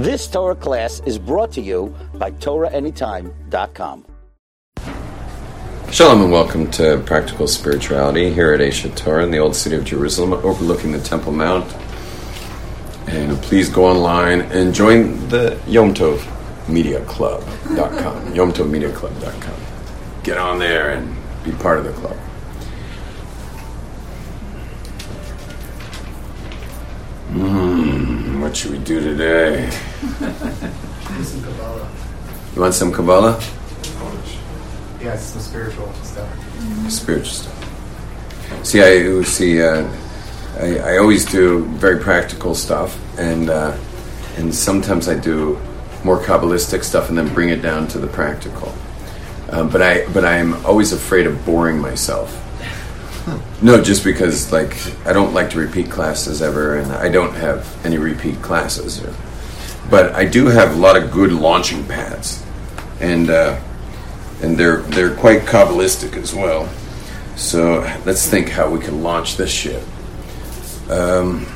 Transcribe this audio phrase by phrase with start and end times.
[0.00, 4.06] This Torah class is brought to you by TorahAnytime.com.
[5.92, 9.84] Shalom and welcome to Practical Spirituality here at Aish HaTorah in the old city of
[9.84, 11.70] Jerusalem, overlooking the Temple Mount.
[13.08, 16.26] And please go online and join the Yom Tov
[16.66, 20.22] Media Club.com, YomTovMediaClub.com.
[20.22, 21.14] Get on there and
[21.44, 22.16] be part of the club.
[27.32, 27.69] Mm,
[28.40, 29.70] what should we do today?
[31.22, 31.90] some Kabbalah.
[32.54, 33.40] You want some Kabbalah?
[35.00, 36.90] Yeah, it's some spiritual stuff.
[36.90, 38.66] spiritual stuff.
[38.66, 39.62] See, I see.
[39.62, 39.88] Uh,
[40.58, 43.76] I, I always do very practical stuff, and uh,
[44.36, 45.58] and sometimes I do
[46.04, 48.74] more kabbalistic stuff, and then bring it down to the practical.
[49.50, 52.36] Um, but I but I'm always afraid of boring myself.
[53.62, 54.76] No, just because like
[55.06, 59.04] I don't like to repeat classes ever, and I don't have any repeat classes.
[59.90, 62.44] But I do have a lot of good launching pads,
[63.00, 63.60] and uh,
[64.42, 66.68] and they're they're quite kabbalistic as well.
[67.36, 69.82] So let's think how we can launch this shit.
[70.88, 71.46] Um,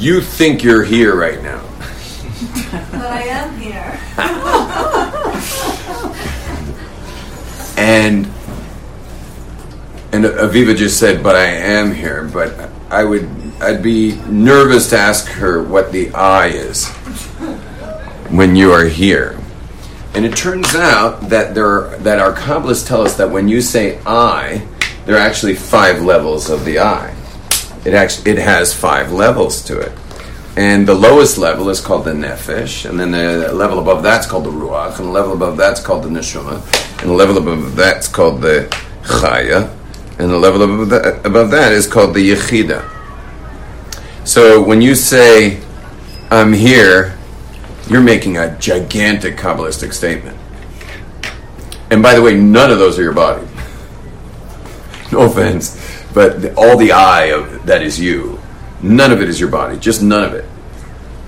[0.00, 1.60] You think you're here right now.
[2.90, 4.00] But I am here.
[7.76, 8.24] and
[10.10, 13.28] and Aviva just said, "But I am here." But I would,
[13.60, 16.88] I'd be nervous to ask her what the I is
[18.30, 19.38] when you are here.
[20.14, 23.60] And it turns out that there, are, that our Kabbalists tell us that when you
[23.60, 24.66] say I,
[25.04, 27.19] there are actually five levels of the I.
[27.84, 29.92] It actually it has five levels to it.
[30.56, 34.44] And the lowest level is called the nefesh, and then the level above that's called
[34.44, 36.60] the ruach, and the level above that's called the neshama,
[37.00, 38.68] and the level above that's called the
[39.04, 39.74] chaya,
[40.18, 42.86] and the level above that, above that is called the yechida.
[44.24, 45.62] So when you say,
[46.30, 47.16] I'm here,
[47.88, 50.36] you're making a gigantic Kabbalistic statement.
[51.90, 53.46] And by the way, none of those are your body.
[55.12, 55.76] No offense,
[56.12, 58.40] but the, all the I of that is you.
[58.82, 60.44] None of it is your body, just none of it.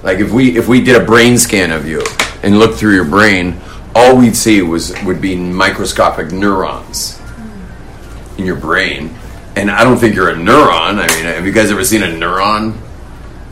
[0.03, 2.03] Like if we if we did a brain scan of you
[2.43, 3.60] and looked through your brain,
[3.94, 7.20] all we'd see was would be microscopic neurons
[8.38, 9.15] in your brain.
[9.54, 10.99] And I don't think you're a neuron.
[10.99, 12.78] I mean, have you guys ever seen a neuron?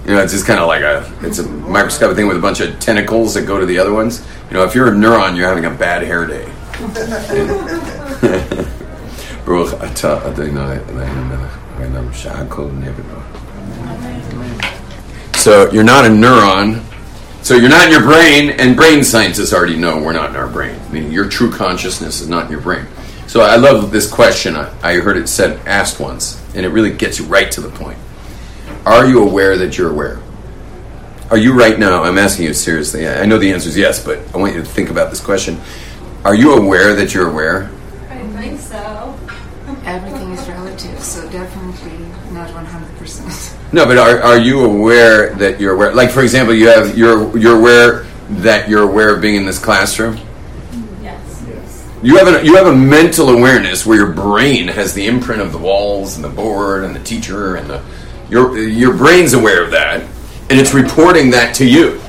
[0.06, 2.60] You know, it's just kind of like a it's a microscopic thing with a bunch
[2.60, 4.26] of tentacles that go to the other ones.
[4.48, 6.50] You know, if you're a neuron, you're having a bad hair day.
[9.44, 11.50] Baruch atah Adonai Eloheinu melech
[12.48, 13.20] haolam nevelo.
[15.36, 16.82] So you're not a neuron.
[17.42, 20.46] So you're not in your brain, and brain scientists already know we're not in our
[20.46, 20.78] brain.
[20.78, 22.86] I mean, your true consciousness is not in your brain.
[23.26, 24.56] So I love this question.
[24.56, 27.70] I, I heard it said asked once, and it really gets you right to the
[27.70, 27.96] point.
[28.84, 30.20] Are you aware that you're aware?
[31.30, 32.02] Are you right now?
[32.02, 33.08] I'm asking you seriously.
[33.08, 35.60] I know the answer is yes, but I want you to think about this question.
[36.24, 37.70] Are you aware that you're aware?
[38.10, 38.99] I think so.
[39.84, 43.72] Everything is relative, so definitely not 100%.
[43.72, 45.94] No, but are, are you aware that you're aware?
[45.94, 49.58] Like, for example, you have you're you're aware that you're aware of being in this
[49.58, 50.18] classroom.
[51.02, 51.44] Yes.
[51.48, 51.88] Yes.
[52.02, 55.52] You have a you have a mental awareness where your brain has the imprint of
[55.52, 57.82] the walls and the board and the teacher and the
[58.28, 60.00] your your brain's aware of that,
[60.50, 62.00] and it's reporting that to you.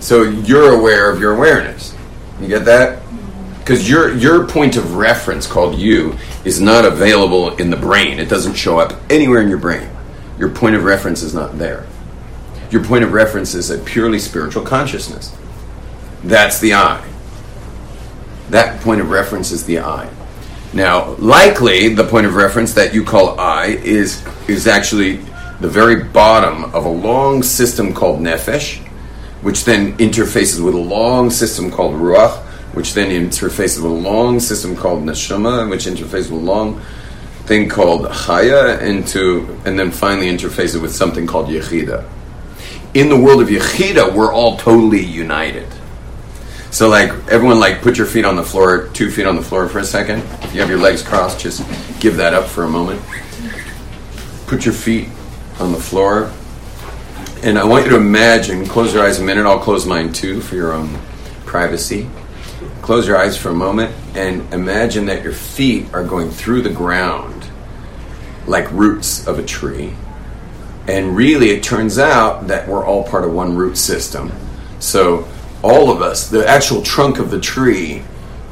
[0.00, 1.94] So you're aware of your awareness.
[2.40, 3.02] You get that?
[3.02, 3.58] Mm-hmm.
[3.58, 6.16] Because your your point of reference called you
[6.48, 8.18] is not available in the brain.
[8.18, 9.86] It doesn't show up anywhere in your brain.
[10.38, 11.86] Your point of reference is not there.
[12.70, 15.36] Your point of reference is a purely spiritual consciousness.
[16.24, 17.06] That's the I.
[18.48, 20.08] That point of reference is the I.
[20.72, 25.16] Now, likely the point of reference that you call I is is actually
[25.60, 28.78] the very bottom of a long system called nefesh,
[29.42, 32.42] which then interfaces with a long system called ruach,
[32.78, 36.80] which then interfaces with a long system called neshama, which interfaces with a long
[37.46, 42.08] thing called chaya, into and then finally interfaces with something called yechida.
[42.94, 45.66] In the world of yechida, we're all totally united.
[46.70, 49.68] So like everyone like put your feet on the floor, two feet on the floor
[49.68, 50.20] for a second.
[50.44, 51.66] If you have your legs crossed, just
[51.98, 53.02] give that up for a moment.
[54.46, 55.08] Put your feet
[55.58, 56.32] on the floor.
[57.42, 60.40] And I want you to imagine, close your eyes a minute, I'll close mine too
[60.40, 60.96] for your own
[61.44, 62.08] privacy.
[62.88, 66.70] Close your eyes for a moment and imagine that your feet are going through the
[66.70, 67.46] ground
[68.46, 69.92] like roots of a tree.
[70.86, 74.32] And really, it turns out that we're all part of one root system.
[74.78, 75.28] So
[75.62, 78.04] all of us, the actual trunk of the tree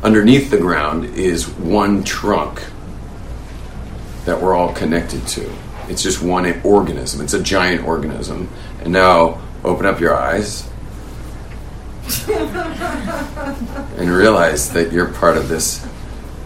[0.02, 2.62] underneath the ground is one trunk
[4.26, 5.50] that we're all connected to.
[5.88, 7.22] It's just one organism.
[7.22, 8.50] It's a giant organism.
[8.82, 10.68] And now open up your eyes
[13.98, 15.84] and realize that you're part of this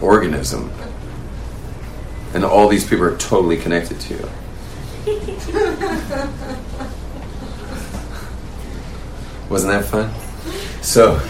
[0.01, 0.71] organism.
[2.33, 4.29] And all these people are totally connected to you.
[9.49, 10.11] Wasn't that fun?
[10.81, 11.15] So,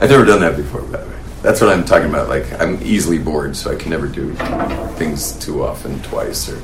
[0.00, 1.14] I've never done that before, by the way.
[1.42, 2.28] That's what I'm talking about.
[2.28, 4.34] Like, I'm easily bored, so I can never do
[4.96, 6.60] things too often, twice, or,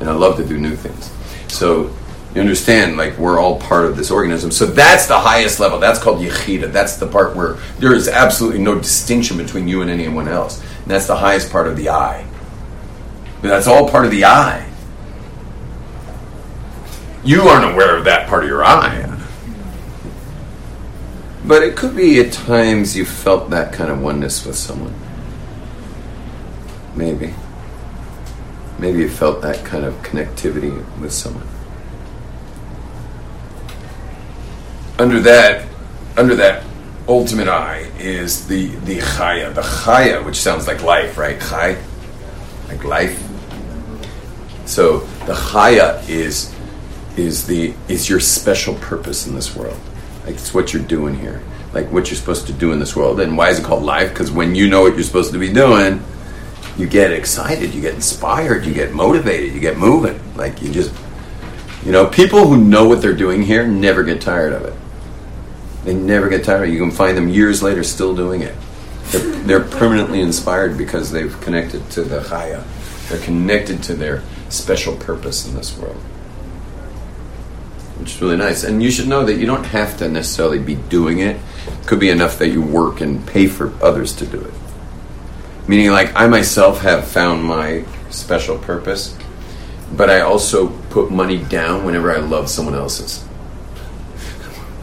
[0.00, 1.10] and I love to do new things.
[1.52, 1.94] So,
[2.34, 4.50] you understand, like, we're all part of this organism.
[4.50, 5.78] So, that's the highest level.
[5.78, 6.70] That's called Yechida.
[6.70, 10.60] That's the part where there is absolutely no distinction between you and anyone else.
[10.60, 12.26] And that's the highest part of the I.
[13.40, 14.66] But that's all part of the I.
[17.24, 19.04] You aren't aware of that part of your I.
[21.44, 24.94] But it could be at times you felt that kind of oneness with someone.
[26.94, 27.34] Maybe.
[28.78, 31.48] Maybe you felt that kind of connectivity with someone.
[34.98, 35.68] Under that,
[36.16, 36.64] under that
[37.06, 41.40] ultimate I is the the chaya, the chaya, which sounds like life, right?
[41.40, 41.78] Chai,
[42.68, 43.16] like life.
[44.66, 46.54] So the chaya is
[47.16, 49.78] is the is your special purpose in this world.
[50.26, 51.42] Like it's what you're doing here,
[51.72, 53.20] like what you're supposed to do in this world.
[53.20, 54.10] And why is it called life?
[54.10, 56.02] Because when you know what you're supposed to be doing,
[56.76, 60.20] you get excited, you get inspired, you get motivated, you get moving.
[60.36, 60.94] Like you just,
[61.84, 64.74] you know, people who know what they're doing here never get tired of it.
[65.88, 66.66] They never get tired.
[66.66, 68.54] You can find them years later still doing it.
[69.06, 72.62] They're, they're permanently inspired because they've connected to the chaya.
[73.08, 75.96] They're connected to their special purpose in this world
[77.98, 78.64] which is really nice.
[78.64, 81.36] And you should know that you don't have to necessarily be doing it.
[81.36, 81.86] it.
[81.86, 84.54] Could be enough that you work and pay for others to do it.
[85.66, 89.16] Meaning, like I myself have found my special purpose,
[89.96, 93.27] but I also put money down whenever I love someone else's.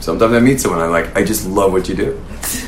[0.06, 2.22] Sometimes I meet someone, I'm like, I just love what you do.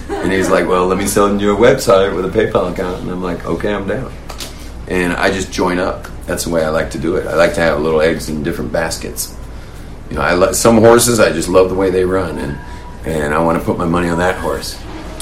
[0.10, 3.02] And he's like, Well, let me send you a website with a PayPal account.
[3.02, 4.12] And I'm like, Okay, I'm down.
[4.88, 6.08] And I just join up.
[6.26, 7.28] That's the way I like to do it.
[7.28, 9.38] I like to have little eggs in different baskets
[10.10, 12.58] you know, I lo- some horses I just love the way they run, and
[13.06, 14.76] and I want to put my money on that horse.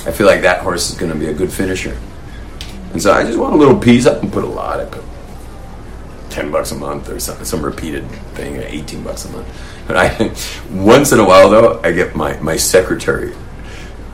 [0.05, 1.97] I feel like that horse is going to be a good finisher,
[2.91, 4.05] and so I just want a little piece.
[4.05, 4.79] I can put a lot.
[4.79, 5.03] I put
[6.29, 9.47] ten bucks a month or some some repeated thing, eighteen bucks a month.
[9.87, 10.33] But I
[10.71, 13.33] once in a while though, I get my my secretary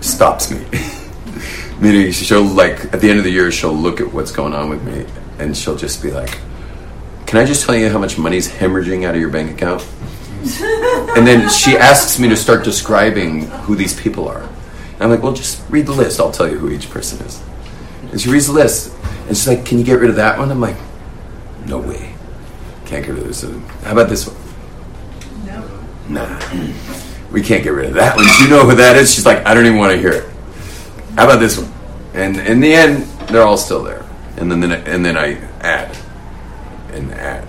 [0.01, 0.65] stops me.
[1.79, 4.69] Meaning she'll like at the end of the year she'll look at what's going on
[4.69, 5.05] with me
[5.39, 6.39] and she'll just be like,
[7.25, 9.85] "Can I just tell you how much money's hemorrhaging out of your bank account?"
[11.15, 14.41] and then she asks me to start describing who these people are.
[14.41, 16.19] And I'm like, well, just read the list.
[16.19, 17.41] I'll tell you who each person is.
[18.11, 18.91] And she reads the list.
[19.27, 20.51] And she's like, can you get rid of that one?
[20.51, 20.77] I'm like,
[21.67, 22.15] no way.
[22.85, 23.43] Can't get rid of this.
[23.43, 23.61] One.
[23.83, 24.40] How about this one?
[26.11, 26.27] Nah.
[26.39, 28.25] Mm, we can't get rid of that one.
[28.25, 29.13] Do you know who that is?
[29.13, 30.29] She's like, I don't even want to hear it.
[31.15, 31.71] How about this one?
[32.13, 34.05] And in the end, they're all still there.
[34.35, 35.97] And then, and then I add
[36.91, 37.47] and add.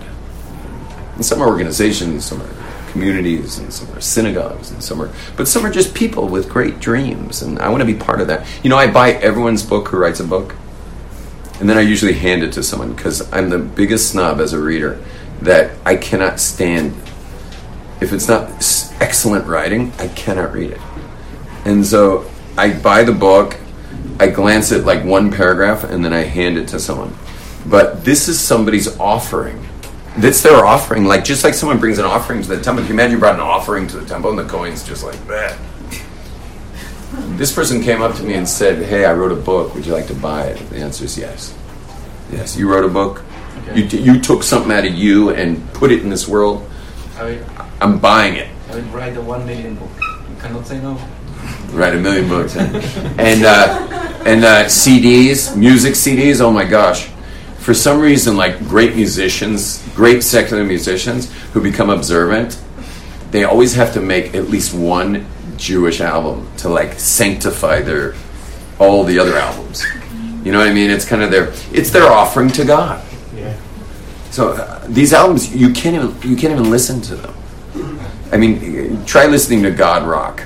[1.15, 2.49] And some are organizations, some are
[2.93, 6.79] communities and some are synagogues and some are but some are just people with great
[6.79, 9.87] dreams and i want to be part of that you know i buy everyone's book
[9.87, 10.53] who writes a book
[11.59, 14.59] and then i usually hand it to someone because i'm the biggest snob as a
[14.59, 15.03] reader
[15.41, 16.93] that i cannot stand
[18.03, 18.49] if it's not
[18.99, 20.81] excellent writing i cannot read it
[21.65, 23.57] and so i buy the book
[24.19, 27.15] i glance at like one paragraph and then i hand it to someone
[27.65, 29.63] but this is somebody's offering
[30.17, 31.05] that's their offering.
[31.05, 32.83] Like just like someone brings an offering to the temple.
[32.83, 35.27] Can you imagine you brought an offering to the temple and the coins just like
[35.27, 35.57] that?
[37.37, 39.75] This person came up to me and said, "Hey, I wrote a book.
[39.75, 41.55] Would you like to buy it?" The answer is yes.
[42.31, 43.23] Yes, you wrote a book.
[43.67, 43.81] Okay.
[43.81, 46.67] You, you took something out of you and put it in this world.
[47.19, 48.49] I I'm buying it.
[48.69, 49.91] I will write a one million book.
[49.99, 50.97] You cannot say no.
[51.71, 56.39] Write a million books, and uh, and uh, CDs, music CDs.
[56.39, 57.09] Oh my gosh!
[57.63, 62.61] for some reason, like great musicians, great secular musicians who become observant,
[63.31, 65.25] they always have to make at least one
[65.55, 68.15] Jewish album to like sanctify their
[68.79, 69.85] all the other albums.
[70.43, 70.91] You know what I mean?
[70.91, 73.01] It's kind of their it's their offering to God.
[73.33, 73.55] Yeah.
[74.29, 77.33] So uh, these albums, you can't even you can't even listen to them.
[78.33, 80.43] I mean, try listening to God rock.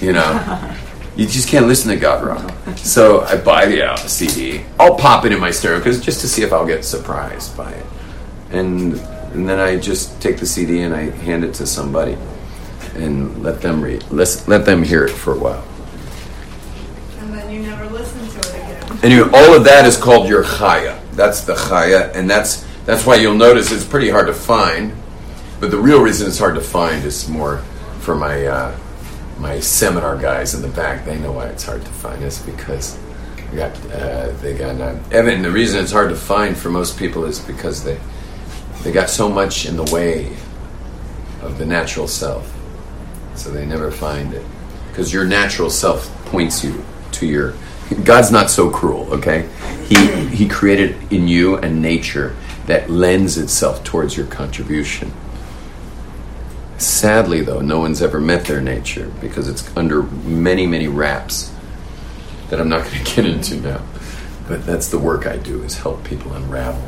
[0.00, 0.70] You know.
[1.16, 2.76] You just can't listen to God rock.
[2.76, 4.64] So I buy the uh, CD.
[4.80, 7.70] I'll pop it in my stereo because just to see if I'll get surprised by
[7.70, 7.86] it.
[8.50, 8.94] And
[9.32, 12.16] and then I just take the CD and I hand it to somebody
[12.94, 14.04] and let them read.
[14.10, 15.64] Let let them hear it for a while.
[17.20, 18.98] And then you never listen to it again.
[19.04, 21.00] Anyway, all of that is called your chaya.
[21.12, 24.92] That's the chaya, and that's that's why you'll notice it's pretty hard to find.
[25.64, 27.56] But the real reason it's hard to find is more
[28.00, 28.76] for my uh,
[29.38, 31.06] my seminar guys in the back.
[31.06, 32.22] They know why it's hard to find.
[32.22, 32.98] It's because
[33.50, 35.40] we got uh, they got uh, Evan.
[35.40, 37.98] The reason it's hard to find for most people is because they
[38.82, 40.36] they got so much in the way
[41.40, 42.54] of the natural self,
[43.34, 44.44] so they never find it.
[44.88, 47.54] Because your natural self points you to your.
[48.04, 49.48] God's not so cruel, okay?
[49.86, 55.10] He He created in you a nature that lends itself towards your contribution.
[56.78, 61.52] Sadly, though, no one's ever met their nature because it's under many, many wraps
[62.50, 63.82] that I'm not going to get into now.
[64.48, 66.86] But that's the work I do is help people unravel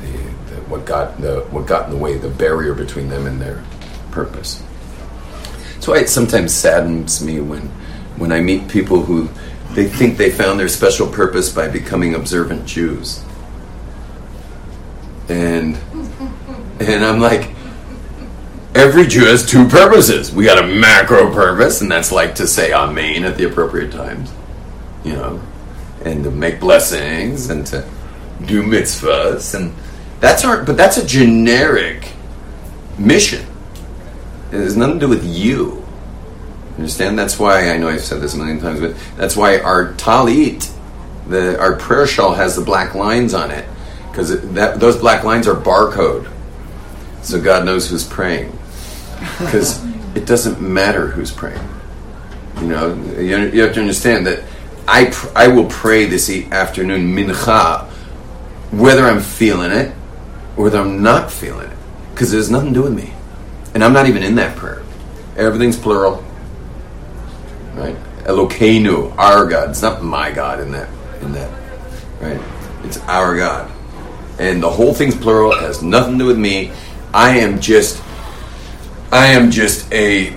[0.00, 0.12] the,
[0.54, 3.62] the, what got the what got in the way, the barrier between them and their
[4.10, 4.62] purpose.
[5.80, 7.62] So it sometimes saddens me when
[8.16, 9.28] when I meet people who
[9.72, 13.22] they think they found their special purpose by becoming observant Jews.
[15.28, 15.76] And
[16.80, 17.50] and I'm like
[18.76, 20.32] every Jew has two purposes.
[20.32, 24.30] We got a macro purpose, and that's like to say Amen at the appropriate times,
[25.04, 25.40] you know,
[26.04, 27.88] and to make blessings and to
[28.44, 29.74] do mitzvahs, and
[30.20, 30.62] that's our.
[30.62, 32.12] But that's a generic
[32.98, 33.46] mission.
[34.52, 35.82] It has nothing to do with you.
[36.76, 37.18] Understand?
[37.18, 40.70] That's why I know I've said this a million times, but that's why our talit,
[41.26, 43.66] the our prayer shawl has the black lines on it,
[44.10, 46.30] because those black lines are barcode,
[47.22, 48.52] so God knows who's praying.
[49.38, 51.62] Because it doesn't matter who's praying.
[52.60, 54.42] You know, you, you have to understand that
[54.88, 57.86] I pr- I will pray this e- afternoon mincha,
[58.72, 59.92] whether I'm feeling it,
[60.56, 61.76] or whether I'm not feeling it,
[62.12, 63.12] because has nothing to do with me,
[63.74, 64.82] and I'm not even in that prayer.
[65.36, 66.24] Everything's plural
[67.76, 67.96] right?
[68.24, 69.70] Elokeinu, our God.
[69.70, 70.88] It's not my God in that,
[71.22, 71.50] in that,
[72.20, 72.40] right?
[72.84, 73.70] It's our God,
[74.38, 75.52] and the whole thing's plural.
[75.52, 76.72] It has nothing to do with me.
[77.14, 78.02] I am just,
[79.12, 80.36] I am just a.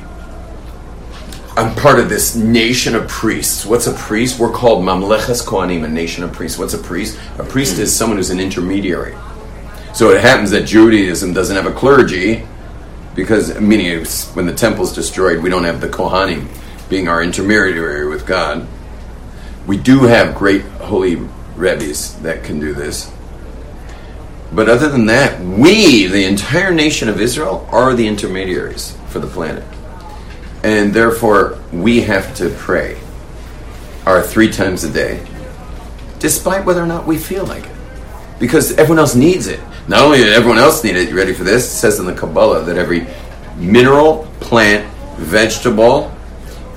[1.57, 3.65] I'm part of this nation of priests.
[3.65, 4.39] What's a priest?
[4.39, 6.57] We're called Mamleches Kohanim, a nation of priests.
[6.57, 7.19] What's a priest?
[7.39, 9.15] A priest is someone who's an intermediary.
[9.93, 12.47] So it happens that Judaism doesn't have a clergy
[13.15, 16.47] because meaning when the temple's destroyed, we don't have the Kohanim
[16.89, 18.67] being our intermediary with God.
[19.65, 21.15] We do have great holy
[21.55, 23.11] rebbes that can do this.
[24.51, 29.27] But other than that, we, the entire nation of Israel, are the intermediaries for the
[29.27, 29.63] planet.
[30.63, 32.99] And therefore, we have to pray
[34.05, 35.25] our three times a day,
[36.17, 37.75] despite whether or not we feel like it.
[38.39, 39.59] Because everyone else needs it.
[39.87, 41.65] Not only everyone else need it, you ready for this?
[41.65, 43.05] It says in the Kabbalah that every
[43.57, 46.11] mineral, plant, vegetable,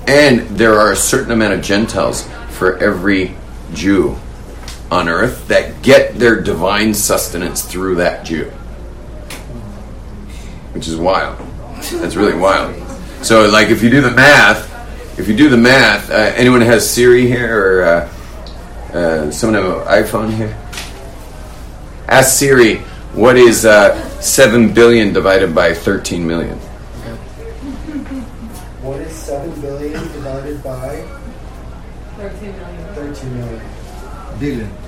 [0.07, 3.35] and there are a certain amount of Gentiles for every
[3.73, 4.17] Jew
[4.93, 8.45] on earth that get their divine sustenance through that Jew.
[10.73, 11.39] Which is wild.
[11.93, 12.75] That's really wild.
[13.23, 14.69] So, like, if you do the math,
[15.17, 18.13] if you do the math, uh, anyone has Siri here or uh,
[18.93, 20.55] uh, someone have an iPhone here?
[22.07, 22.77] Ask Siri,
[23.15, 26.57] what is uh, 7 billion divided by 13 million?
[28.83, 31.01] What is 7 billion divided by
[32.17, 32.93] 13 million.
[32.93, 33.61] 13 million?
[34.39, 34.82] Billion.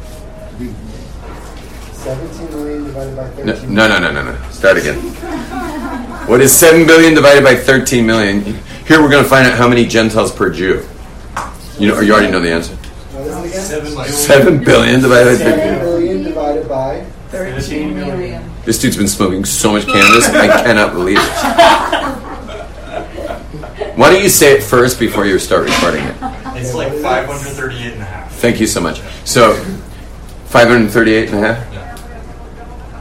[2.06, 2.14] Big.
[2.16, 4.50] 17 million divided by No, 13 no, no, no, no, no.
[4.52, 5.00] Start again.
[6.28, 8.44] What is 7 billion divided by 13 million?
[8.88, 10.86] Here we're going to find out how many Gentiles per Jew.
[11.80, 12.76] You know, you already know the answer.
[12.76, 14.12] What is it again?
[14.12, 15.02] Seven billion.
[15.02, 15.80] 7 billion divided by 7 13.
[15.80, 18.52] billion divided by 13 million.
[18.66, 21.30] This dude's been smoking so much cannabis, I cannot believe it.
[23.98, 26.16] Why don't you say it first before you start recording it?
[26.56, 28.32] It's like 538 and a half.
[28.36, 29.02] Thank you so much.
[29.26, 29.56] So,
[30.48, 31.75] 538 and a half?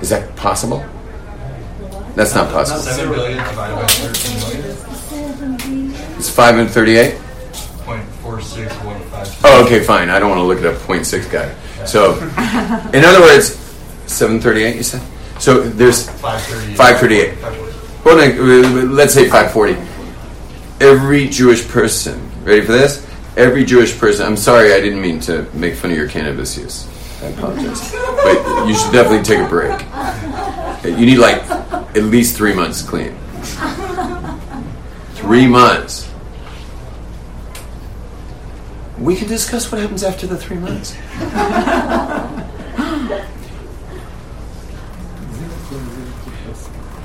[0.04, 0.84] Is that possible?
[2.14, 2.80] That's not possible.
[2.80, 4.60] 7 billion divided by 13 million.
[6.18, 7.14] It's 538?
[7.14, 9.40] 0.4615.
[9.44, 10.10] Oh, okay, fine.
[10.10, 11.50] I don't want to look at a 0.6 guy.
[11.86, 12.18] So,
[12.92, 13.56] in other words,
[14.06, 15.00] 738, you said?
[15.40, 16.76] So there's 538.
[16.76, 17.38] 538.
[17.38, 18.04] 540.
[18.04, 18.16] Well,
[18.84, 19.78] let's say 540.
[20.84, 23.00] Every Jewish person, ready for this?
[23.38, 26.90] Every Jewish person, I'm sorry, I didn't mean to make fun of your cannabis use.
[27.24, 27.92] I apologize.
[27.92, 29.80] But you should definitely take a break.
[30.84, 31.42] You need like
[31.96, 33.16] at least three months clean.
[35.14, 36.10] Three months.
[38.98, 40.94] We can discuss what happens after the three months.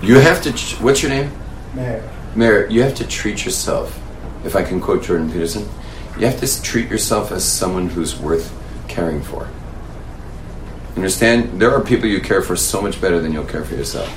[0.01, 0.53] You have to.
[0.53, 1.31] Ch- what's your name?
[1.73, 2.09] Mayor.
[2.35, 3.99] Mayor, you have to treat yourself.
[4.45, 5.67] If I can quote Jordan Peterson,
[6.17, 8.53] You have to treat yourself as someone who's worth
[8.87, 9.47] caring for.
[10.95, 11.61] Understand?
[11.61, 14.09] There are people you care for so much better than you'll care for yourself.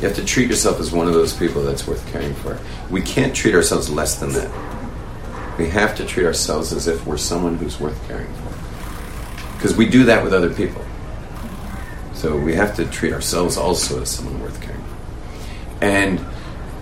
[0.00, 2.58] You have to treat yourself as one of those people that's worth caring for.
[2.90, 4.50] We can't treat ourselves less than that.
[5.56, 9.54] We have to treat ourselves as if we're someone who's worth caring for.
[9.56, 10.84] Because we do that with other people.
[12.12, 15.84] So we have to treat ourselves also as someone worth caring for.
[15.84, 16.20] And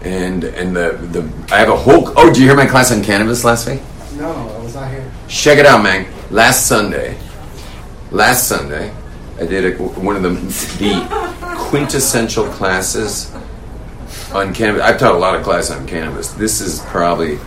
[0.03, 3.03] and and the the I have a whole oh, did you hear my class on
[3.03, 3.81] cannabis last week?
[4.17, 5.11] No, I was not here.
[5.29, 6.07] Check it out, man.
[6.31, 7.19] Last Sunday,
[8.13, 8.95] last Sunday,
[9.39, 10.31] I did a, one of the
[10.79, 13.35] the quintessential classes
[14.33, 14.83] on cannabis.
[14.83, 16.33] I've taught a lot of classes on cannabis.
[16.33, 17.39] This is probably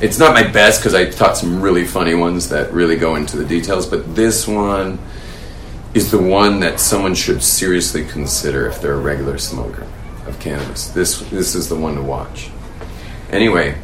[0.00, 3.36] it's not my best because I taught some really funny ones that really go into
[3.36, 4.98] the details, but this one
[5.94, 9.86] is the one that someone should seriously consider if they're a regular smoker
[10.26, 10.88] of cannabis.
[10.88, 12.50] This this is the one to watch.
[13.30, 13.78] Anyway,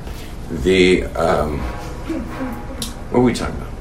[0.50, 1.60] the um,
[3.10, 3.71] what were we talking about?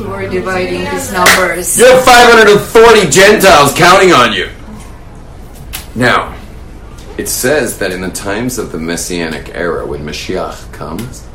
[0.00, 1.78] We're dividing these numbers.
[1.78, 4.48] You have 540 Gentiles counting on you.
[5.94, 6.36] Now,
[7.18, 11.28] it says that in the times of the Messianic era, when Mashiach comes,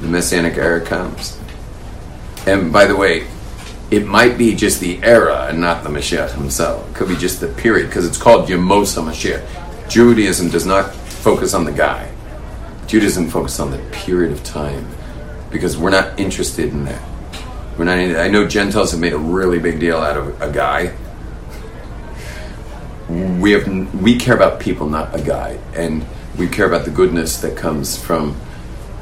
[0.00, 1.40] the Messianic era comes.
[2.46, 3.26] And by the way,
[3.90, 6.86] it might be just the era and not the Mashiach himself.
[6.90, 9.88] It could be just the period, because it's called Yemos HaMashiach.
[9.88, 12.10] Judaism does not focus on the guy.
[12.86, 14.86] Judaism focuses on the period of time,
[15.50, 17.02] because we're not interested in that.
[17.76, 17.98] We're not.
[17.98, 20.94] I know Gentiles have made a really big deal out of a guy.
[23.08, 24.02] We have.
[24.02, 26.04] We care about people, not a guy, and
[26.38, 28.36] we care about the goodness that comes from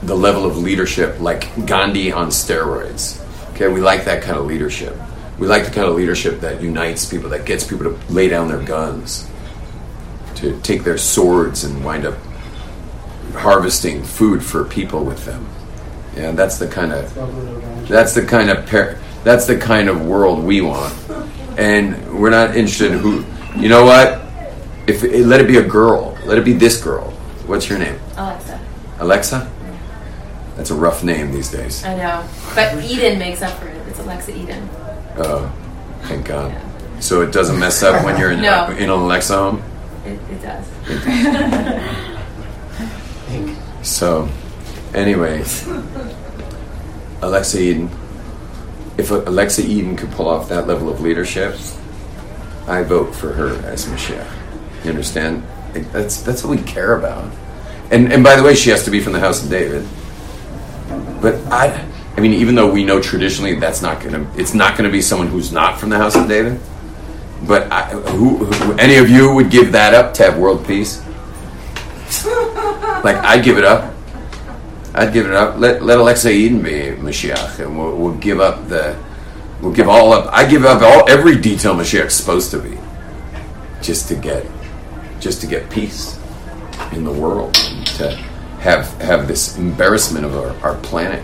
[0.02, 3.20] the level of leadership, like Gandhi on steroids.
[3.52, 4.96] Okay, we like that kind of leadership.
[5.38, 8.48] We like the kind of leadership that unites people, that gets people to lay down
[8.48, 9.28] their guns,
[10.36, 12.14] to take their swords and wind up
[13.34, 15.48] harvesting food for people with them.
[16.16, 17.82] Yeah, that's the kind of Lovely little guy.
[17.86, 20.92] that's the kind of par- that's the kind of world we want,
[21.58, 23.24] and we're not interested in who.
[23.58, 24.20] You know what?
[24.86, 27.10] If let it be a girl, let it be this girl.
[27.46, 27.98] What's your name?
[28.16, 28.60] Alexa.
[28.98, 29.50] Alexa.
[30.56, 31.82] That's a rough name these days.
[31.84, 32.24] I know.
[32.54, 33.76] But Eden makes up for it.
[33.88, 34.68] It's Alexa Eden.
[35.16, 35.50] Oh,
[36.02, 36.54] thank God.
[37.00, 38.66] So it doesn't mess up when you're in, No.
[38.70, 39.62] in an Alexa home.
[40.04, 40.66] It, it does.
[43.82, 44.28] So,
[44.94, 45.66] anyways,
[47.22, 47.90] Alexa Eden.
[48.98, 51.56] If Alexa Eden could pull off that level of leadership,
[52.66, 54.30] I vote for her as Mashiach.
[54.84, 55.44] You understand?
[55.92, 57.32] That's that's what we care about.
[57.90, 59.86] And and by the way, she has to be from the house of David.
[61.20, 64.90] But I, I mean, even though we know traditionally that's not gonna, it's not gonna
[64.90, 66.60] be someone who's not from the house of David.
[67.46, 71.04] But I, who, who, any of you would give that up to have world peace?
[73.04, 73.91] Like I'd give it up.
[74.94, 75.58] I'd give it up.
[75.58, 78.96] Let let Alexa Eden be Mashiach, and we'll, we'll give up the.
[79.60, 80.28] We'll give all up.
[80.32, 82.76] I give up all every detail Mashiach's supposed to be,
[83.80, 84.44] just to get,
[85.20, 86.18] just to get peace
[86.92, 88.10] in the world, and to
[88.60, 91.22] have have this embarrassment of our, our planet,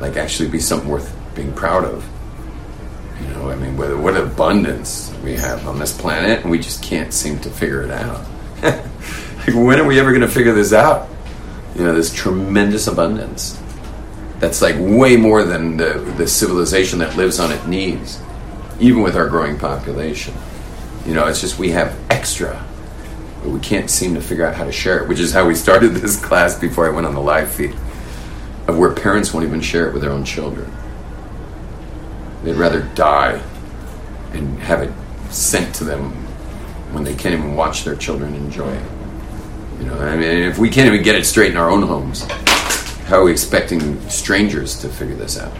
[0.00, 2.06] like actually be something worth being proud of.
[3.20, 6.82] You know, I mean, what, what abundance we have on this planet, and we just
[6.82, 8.26] can't seem to figure it out.
[8.62, 11.08] like, when are we ever going to figure this out?
[11.80, 13.58] You know, this tremendous abundance.
[14.38, 18.20] That's like way more than the, the civilization that lives on it needs,
[18.78, 20.34] even with our growing population.
[21.06, 22.62] You know, it's just we have extra,
[23.42, 25.54] but we can't seem to figure out how to share it, which is how we
[25.54, 27.74] started this class before I went on the live feed,
[28.68, 30.70] of where parents won't even share it with their own children.
[32.44, 33.40] They'd rather die
[34.34, 34.92] and have it
[35.32, 36.10] sent to them
[36.92, 38.99] when they can't even watch their children enjoy it.
[39.80, 42.24] You know, I mean, if we can't even get it straight in our own homes,
[43.06, 45.52] how are we expecting strangers to figure this out?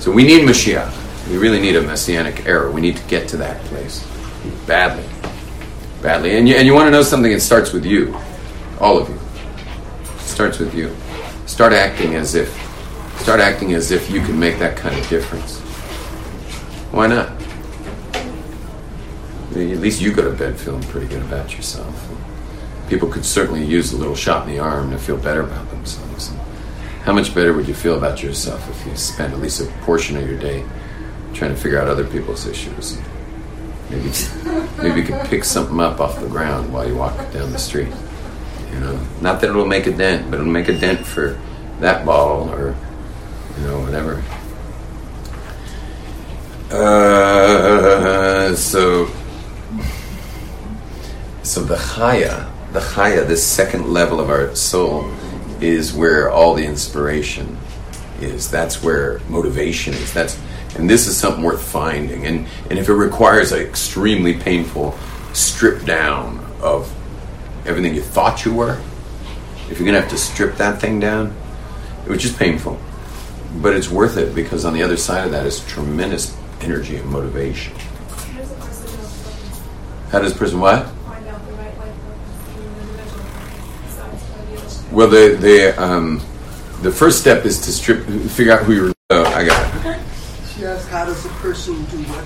[0.00, 1.28] So we need Mashiach.
[1.28, 2.70] We really need a messianic era.
[2.70, 4.06] We need to get to that place
[4.66, 5.04] badly,
[6.02, 6.36] badly.
[6.36, 7.32] And you, and you want to know something?
[7.32, 8.16] It starts with you,
[8.80, 9.18] all of you.
[10.02, 10.94] It starts with you.
[11.46, 12.48] Start acting as if,
[13.20, 15.60] start acting as if you can make that kind of difference.
[16.90, 17.30] Why not?
[19.50, 22.13] At least you go to bed feeling pretty good about yourself.
[22.88, 26.32] People could certainly use a little shot in the arm to feel better about themselves.
[27.04, 30.16] How much better would you feel about yourself if you spent at least a portion
[30.16, 30.64] of your day
[31.34, 32.98] trying to figure out other people's issues?
[33.90, 34.10] Maybe,
[34.78, 37.92] maybe you could pick something up off the ground while you walk down the street.
[38.72, 41.38] You know, not that it'll make a dent, but it'll make a dent for
[41.80, 42.74] that ball or
[43.58, 44.22] you know whatever.
[46.70, 49.08] Uh, so,
[51.42, 55.10] so the chaya, the chaya, this second level of our soul,
[55.60, 57.56] is where all the inspiration
[58.20, 58.50] is.
[58.50, 60.12] That's where motivation is.
[60.12, 60.38] That's
[60.76, 62.26] and this is something worth finding.
[62.26, 64.98] And and if it requires an extremely painful
[65.32, 66.92] strip down of
[67.64, 68.78] everything you thought you were,
[69.70, 71.30] if you're gonna have to strip that thing down,
[72.06, 72.78] which is painful,
[73.62, 77.08] but it's worth it because on the other side of that is tremendous energy and
[77.08, 77.72] motivation.
[77.74, 80.86] How does a person know what How does a person what?
[80.86, 83.24] find out the right life purpose in an individual
[83.82, 84.83] besides idealistic?
[84.94, 86.20] Well, the the um,
[86.82, 88.92] the first step is to strip, figure out who you're.
[89.10, 89.80] Oh, I got it.
[89.80, 90.02] Okay.
[90.54, 92.24] She asked, how does a person do what?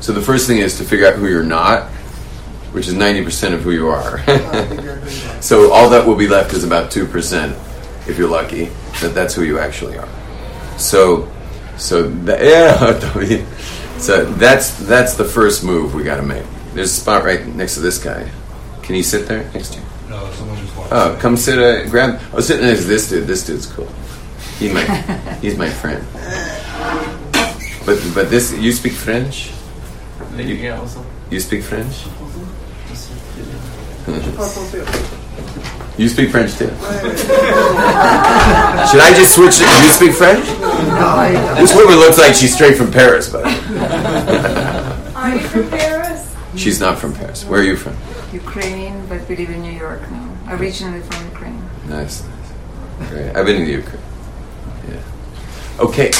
[0.00, 1.88] So the first thing is to figure out who you're not,
[2.70, 4.18] which is ninety percent of who you are.
[4.18, 5.42] I think I think that.
[5.42, 7.52] so all that will be left is about two percent,
[8.06, 8.66] if you're lucky,
[9.00, 10.08] that that's who you actually are.
[10.78, 11.28] So,
[11.78, 16.44] so that, yeah, so that's that's the first move we got to make.
[16.74, 18.30] There's a spot right next to this guy.
[18.84, 19.86] Can you sit there next to you?
[20.14, 20.92] No, someone just walked.
[20.92, 21.58] Oh, come sit.
[21.58, 22.20] Uh, grab.
[22.32, 23.26] Oh, sit next to this dude.
[23.26, 23.88] This dude's cool.
[24.58, 24.80] He my,
[25.42, 26.06] he's my friend.
[27.84, 29.50] But but this you speak French.
[30.36, 30.54] You,
[31.30, 32.04] you speak French.
[35.98, 36.68] You speak French too.
[36.68, 36.76] Should
[39.00, 39.54] I just switch?
[39.60, 39.84] it?
[39.84, 40.44] You speak French?
[41.58, 46.34] This woman looks like she's straight from Paris, but Are you from Paris?
[46.56, 47.44] she's not from Paris.
[47.44, 47.96] Where are you from?
[48.34, 50.26] Ukrainian, but we live in New York now.
[50.50, 51.62] Originally from Ukraine.
[51.88, 53.10] Nice, nice.
[53.10, 53.36] Great.
[53.36, 54.02] I've been in Ukraine.
[54.90, 55.84] Yeah.
[55.86, 56.10] Okay.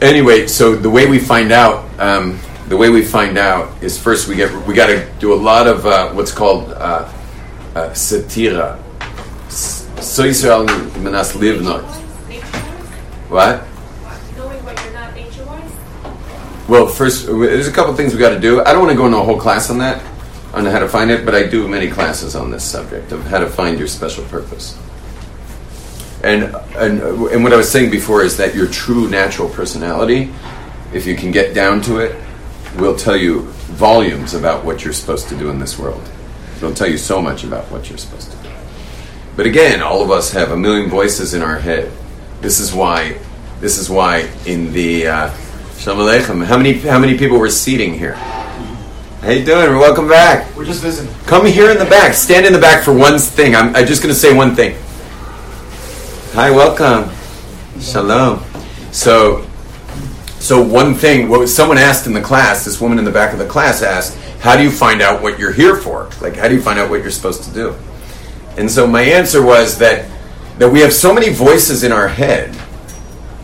[0.00, 4.26] Anyway, so the way we find out, um, the way we find out is first
[4.28, 7.10] we get we got to do a lot of uh, what's called uh,
[7.74, 8.78] uh, satira.
[9.50, 10.64] So Israel
[10.98, 11.84] menas livnot.
[13.30, 13.64] What?
[14.36, 15.74] Knowing what you're not nature-wise?
[16.68, 18.60] Well, first, there's a couple things we got to do.
[18.60, 20.02] I don't want to go into a whole class on that,
[20.54, 23.38] on how to find it, but I do many classes on this subject of how
[23.38, 24.78] to find your special purpose.
[26.22, 30.32] And and and what I was saying before is that your true natural personality,
[30.92, 32.14] if you can get down to it,
[32.76, 36.08] will tell you volumes about what you're supposed to do in this world.
[36.58, 38.50] It'll tell you so much about what you're supposed to do.
[39.34, 41.90] But again, all of us have a million voices in our head.
[42.40, 43.18] This is why.
[43.58, 45.34] This is why in the uh,
[45.82, 46.44] Shalom Aleichem.
[46.44, 48.14] How many how many people were seating here?
[48.14, 49.76] How you doing?
[49.78, 50.54] Welcome back.
[50.54, 51.12] We're just visiting.
[51.24, 52.14] Come here in the back.
[52.14, 53.56] Stand in the back for one thing.
[53.56, 54.76] I'm, I'm just going to say one thing.
[56.34, 57.12] Hi, welcome.
[57.80, 58.44] Shalom.
[58.92, 59.44] So,
[60.38, 61.28] so one thing.
[61.28, 64.16] What someone asked in the class, this woman in the back of the class asked,
[64.38, 66.08] "How do you find out what you're here for?
[66.20, 67.74] Like, how do you find out what you're supposed to do?"
[68.56, 70.08] And so my answer was that
[70.58, 72.56] that we have so many voices in our head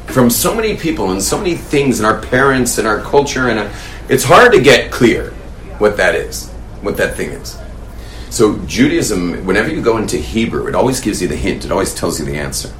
[0.08, 3.58] from so many people and so many things in our parents and our culture, and
[3.58, 3.72] uh,
[4.08, 5.30] it's hard to get clear
[5.78, 6.48] what that is,
[6.80, 7.58] what that thing is.
[8.30, 11.64] So Judaism, whenever you go into Hebrew, it always gives you the hint.
[11.64, 12.74] It always tells you the answer,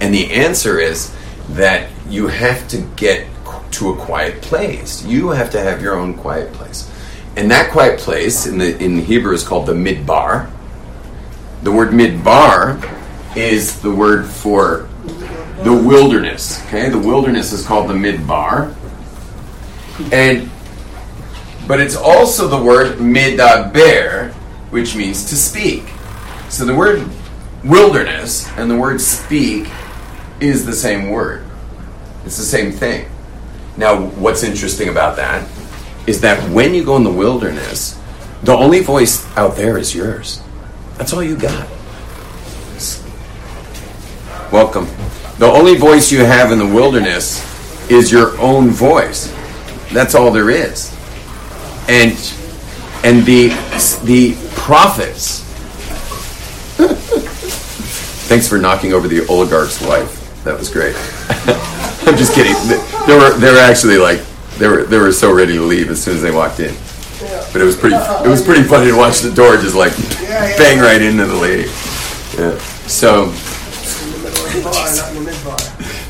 [0.00, 1.14] and the answer is
[1.50, 3.26] that you have to get
[3.72, 5.04] to a quiet place.
[5.04, 6.90] You have to have your own quiet place,
[7.36, 10.50] and that quiet place in the in Hebrew is called the midbar.
[11.62, 12.82] The word midbar
[13.36, 14.88] is the word for
[15.64, 16.64] the wilderness.
[16.66, 18.74] Okay, the wilderness is called the midbar,
[20.12, 20.50] and
[21.66, 24.32] but it's also the word midaber,
[24.70, 25.84] which means to speak.
[26.48, 27.08] So the word
[27.64, 29.68] wilderness and the word speak
[30.40, 31.44] is the same word.
[32.24, 33.08] It's the same thing.
[33.76, 35.48] Now, what's interesting about that
[36.06, 37.98] is that when you go in the wilderness,
[38.42, 40.42] the only voice out there is yours.
[40.98, 41.68] That's all you got.
[44.52, 44.86] Welcome.
[45.42, 47.42] The only voice you have in the wilderness
[47.90, 49.26] is your own voice.
[49.92, 50.96] That's all there is.
[51.88, 52.12] And
[53.02, 53.48] and the
[54.04, 55.40] the prophets.
[58.28, 60.44] Thanks for knocking over the oligarch's wife.
[60.44, 60.94] That was great.
[62.06, 62.54] I'm just kidding.
[63.08, 64.20] They were they were actually like
[64.58, 66.72] they were they were so ready to leave as soon as they walked in.
[67.52, 69.96] But it was pretty it was pretty funny to watch the door just like
[70.56, 71.68] bang right into the lady.
[72.38, 72.56] Yeah.
[72.86, 74.41] So In the midbar, not in the midbar.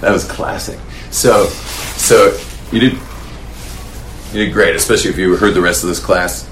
[0.00, 0.78] That was classic.
[1.11, 2.38] So, so
[2.72, 2.92] you did
[4.33, 6.48] you did great, especially if you heard the rest of this class.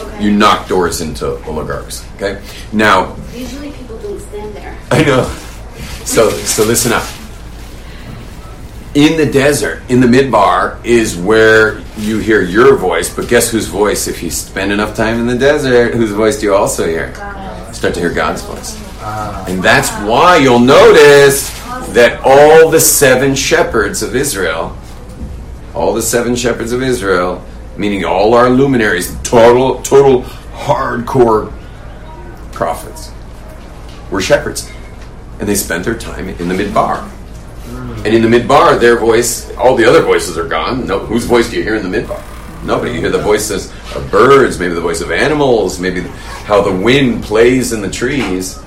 [0.00, 0.24] Okay.
[0.24, 2.06] You knocked doors into oligarchs.
[2.16, 2.42] Okay.
[2.72, 4.78] Now Usually people don't stand there.
[4.90, 5.24] I know.
[6.04, 7.06] So so listen up.
[8.94, 13.14] In the desert, in the midbar, is where you hear your voice.
[13.14, 14.06] But guess whose voice?
[14.06, 17.14] If you spend enough time in the desert, whose voice do you also hear?
[17.72, 18.91] Start to hear God's voice.
[19.02, 21.50] And that's why you'll notice
[21.92, 24.76] that all the seven shepherds of Israel,
[25.74, 27.44] all the seven shepherds of Israel,
[27.76, 31.52] meaning all our luminaries, total, total hardcore
[32.52, 33.10] prophets,
[34.10, 34.70] were shepherds,
[35.40, 37.08] and they spent their time in the midbar.
[38.04, 40.86] And in the midbar, their voice, all the other voices are gone.
[40.86, 42.22] No, whose voice do you hear in the midbar?
[42.64, 42.92] Nobody.
[42.92, 46.02] You hear the voices of birds, maybe the voice of animals, maybe
[46.44, 48.62] how the wind plays in the trees,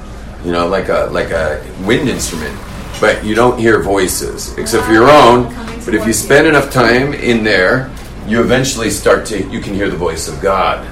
[0.46, 2.58] you know, like a like a wind instrument.
[3.02, 5.54] But you don't hear voices except for your own.
[5.84, 7.92] But if you spend enough time in there,
[8.28, 10.88] you eventually start to you can hear the voice of God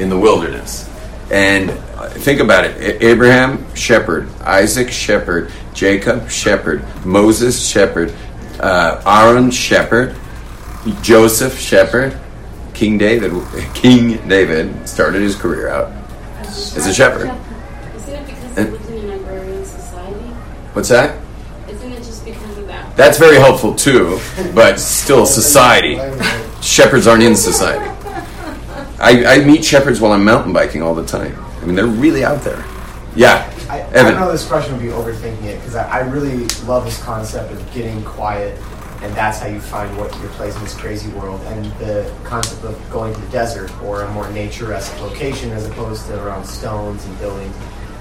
[0.00, 0.88] in the wilderness.
[1.30, 8.14] And uh, think about it: Abraham shepherd, Isaac shepherd, Jacob shepherd, Moses shepherd,
[8.60, 10.16] uh, Aaron shepherd,
[11.02, 12.18] Joseph shepherd,
[12.74, 13.32] King David.
[13.74, 15.92] King David started his career out
[16.40, 17.30] as a shepherd.
[17.96, 20.30] Isn't it because And- we live in an agrarian society?
[20.72, 21.20] What's that?
[21.68, 22.96] Isn't it just because of that?
[22.96, 24.18] That's very helpful too,
[24.54, 25.96] but still society.
[26.62, 27.88] Shepherds aren't in society.
[28.98, 31.36] I, I meet shepherds while I'm mountain biking all the time.
[31.60, 32.64] I mean, they're really out there.
[33.16, 34.14] Yeah, I, I Evan.
[34.14, 37.74] know this question would be overthinking it because I, I really love this concept of
[37.74, 38.58] getting quiet,
[39.02, 41.40] and that's how you find what your place in this crazy world.
[41.42, 46.06] And the concept of going to the desert or a more nature-esque location as opposed
[46.06, 47.54] to around stones and buildings.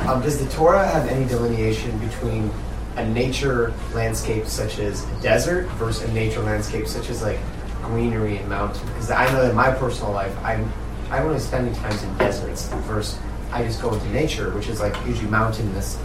[0.07, 2.51] Um, does the Torah have any delineation between
[2.97, 7.39] a nature landscape such as a desert versus a nature landscape such as like
[7.83, 8.85] greenery and mountain?
[8.87, 10.71] Because I know that in my personal life, I'm
[11.09, 13.19] I'm only spending times in deserts versus
[13.51, 15.99] I just go into nature, which is like usually mountainous.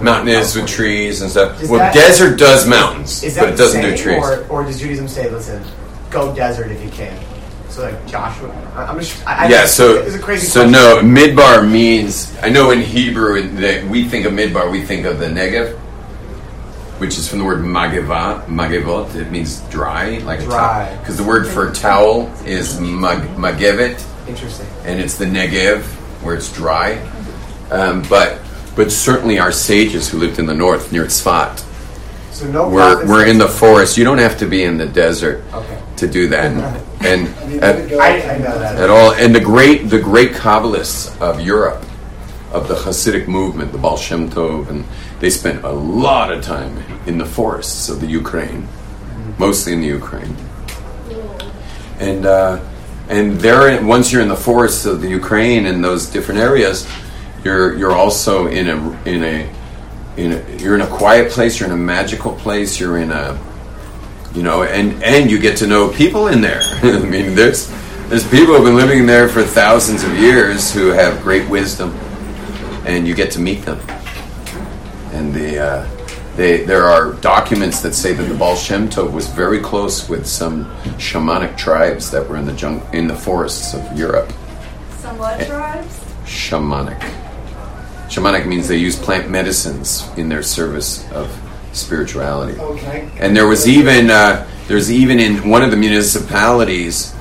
[0.00, 1.60] Mountainous with trees and stuff.
[1.60, 4.22] Is well, that- desert does mountains, Is that but it doesn't do trees.
[4.22, 5.62] Or, or does Judaism say, listen,
[6.10, 7.20] go desert if you can?
[7.72, 10.46] So like Joshua, I'm just I, yeah, so it's a crazy.
[10.46, 10.72] so question.
[10.72, 15.18] no, midbar means I know in Hebrew that we think of midbar, we think of
[15.18, 15.72] the Negev,
[16.98, 19.14] which is from the word mageva, magevot.
[19.14, 20.88] It means dry, like Dry.
[20.88, 24.66] a because the word for towel is mag, magevet, Interesting.
[24.84, 25.82] and it's the Negev
[26.22, 26.98] where it's dry.
[27.70, 28.38] Um, but
[28.76, 31.64] but certainly our sages who lived in the north near Tzfat
[32.32, 33.98] So no we're, we're in the forest.
[33.98, 35.78] You don't have to be in the desert Okay.
[35.96, 36.50] to do that.
[37.02, 37.28] And
[37.62, 38.76] at, I, I that.
[38.80, 41.84] at all, and the great the great Kabbalists of Europe,
[42.50, 44.84] of the Hasidic movement, the Baal Shem Tov, and
[45.20, 48.66] they spent a lot of time in the forests of the Ukraine,
[49.38, 50.34] mostly in the Ukraine.
[52.00, 52.60] And uh,
[53.08, 56.88] and there, once you're in the forests of the Ukraine and those different areas,
[57.44, 59.50] you're you're also in a in a
[60.16, 61.58] in a, you're in a quiet place.
[61.58, 62.78] You're in a magical place.
[62.78, 63.38] You're in a
[64.34, 66.60] you know, and and you get to know people in there.
[66.82, 67.70] I mean, there's
[68.08, 71.94] there's people who've been living there for thousands of years who have great wisdom,
[72.86, 73.78] and you get to meet them.
[75.12, 75.90] And the uh,
[76.36, 80.26] they there are documents that say that the Baal Shem Tov was very close with
[80.26, 80.64] some
[80.98, 84.32] shamanic tribes that were in the jung- in the forests of Europe.
[84.98, 85.98] Somewhat tribes?
[86.24, 87.21] Shamanic.
[88.12, 91.34] Shamanic means they use plant medicines in their service of
[91.72, 92.60] spirituality.
[92.60, 93.10] Okay.
[93.18, 97.14] And there was even uh, there's even in one of the municipalities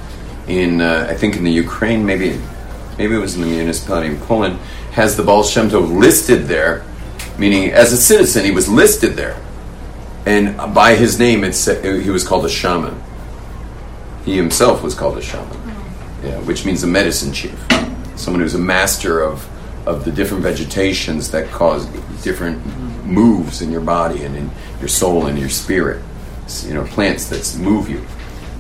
[0.50, 2.42] in uh, I think in the Ukraine maybe
[2.98, 4.60] maybe it was in the municipality in Poland
[4.92, 6.86] has the Baal Shem Tov listed there,
[7.38, 9.42] meaning as a citizen he was listed there,
[10.26, 13.02] and by his name it said he was called a shaman.
[14.26, 15.58] He himself was called a shaman,
[16.22, 17.58] yeah, which means a medicine chief,
[18.18, 19.48] someone who's a master of
[19.86, 21.86] of the different vegetations that cause
[22.24, 22.64] different
[23.06, 26.04] moves in your body and in your soul and your spirit.
[26.64, 28.06] You know, plants that move you.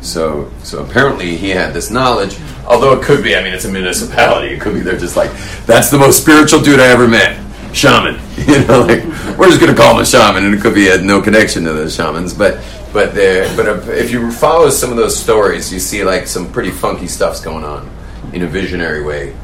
[0.01, 2.37] So, so apparently he had this knowledge.
[2.65, 4.53] Although it could be, I mean, it's a municipality.
[4.53, 5.31] It could be they're just like,
[5.65, 7.39] that's the most spiritual dude I ever met,
[7.75, 8.19] shaman.
[8.41, 9.03] You know, like
[9.37, 11.73] we're just gonna call him a shaman, and it could be had no connection to
[11.73, 12.33] the shamans.
[12.33, 12.59] But,
[12.91, 16.51] but there, but uh, if you follow some of those stories, you see like some
[16.51, 17.87] pretty funky stuff's going on
[18.33, 19.35] in a visionary way.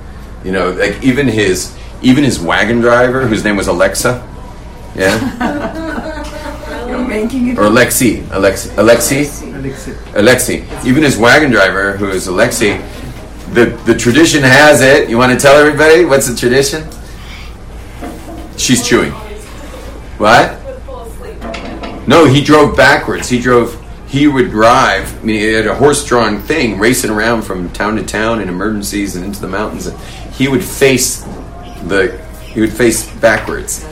[0.47, 4.25] You know, like even his even his wagon driver, whose name was Alexa.
[4.95, 6.87] Yeah.
[6.87, 9.25] You're making it or Alexi, Alexi, Alexi,
[10.13, 10.85] Alexi.
[10.85, 12.79] Even his wagon driver, who is Alexi,
[13.53, 15.09] the the tradition has it.
[15.09, 16.87] You want to tell everybody what's the tradition?
[18.55, 19.11] She's chewing.
[20.17, 20.57] What?
[22.07, 23.27] No, he drove backwards.
[23.27, 23.83] He drove.
[24.07, 25.13] He would drive.
[25.21, 29.17] I mean, he had a horse-drawn thing racing around from town to town in emergencies
[29.17, 29.87] and into the mountains.
[29.87, 29.97] And
[30.37, 31.23] he would face
[31.87, 32.23] the.
[32.43, 33.85] He would face backwards.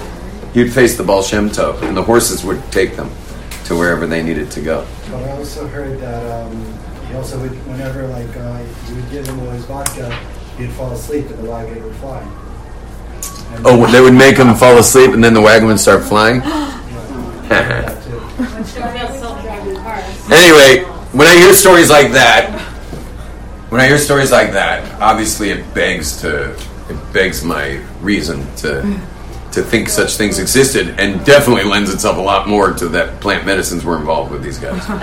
[0.54, 3.10] He would face the Baal Shem Tov, and the horses would take them
[3.66, 4.88] to wherever they needed to go.
[5.12, 6.78] But I also heard that um,
[7.08, 10.16] he also would, whenever like uh, you would give him all his vodka,
[10.58, 12.22] he'd fall asleep and the wagon would fly.
[13.56, 16.40] And Oh, they would make him fall asleep, and then the wagon would start flying.
[17.50, 18.20] that too.
[19.20, 20.32] self-driving cars.
[20.32, 22.75] Anyway, when I hear stories like that,
[23.76, 28.82] when I hear stories like that, obviously it begs to it begs my reason to
[29.52, 33.46] to think such things existed, and definitely lends itself a lot more to that plant
[33.46, 34.82] medicines were involved with these guys.
[34.88, 34.98] I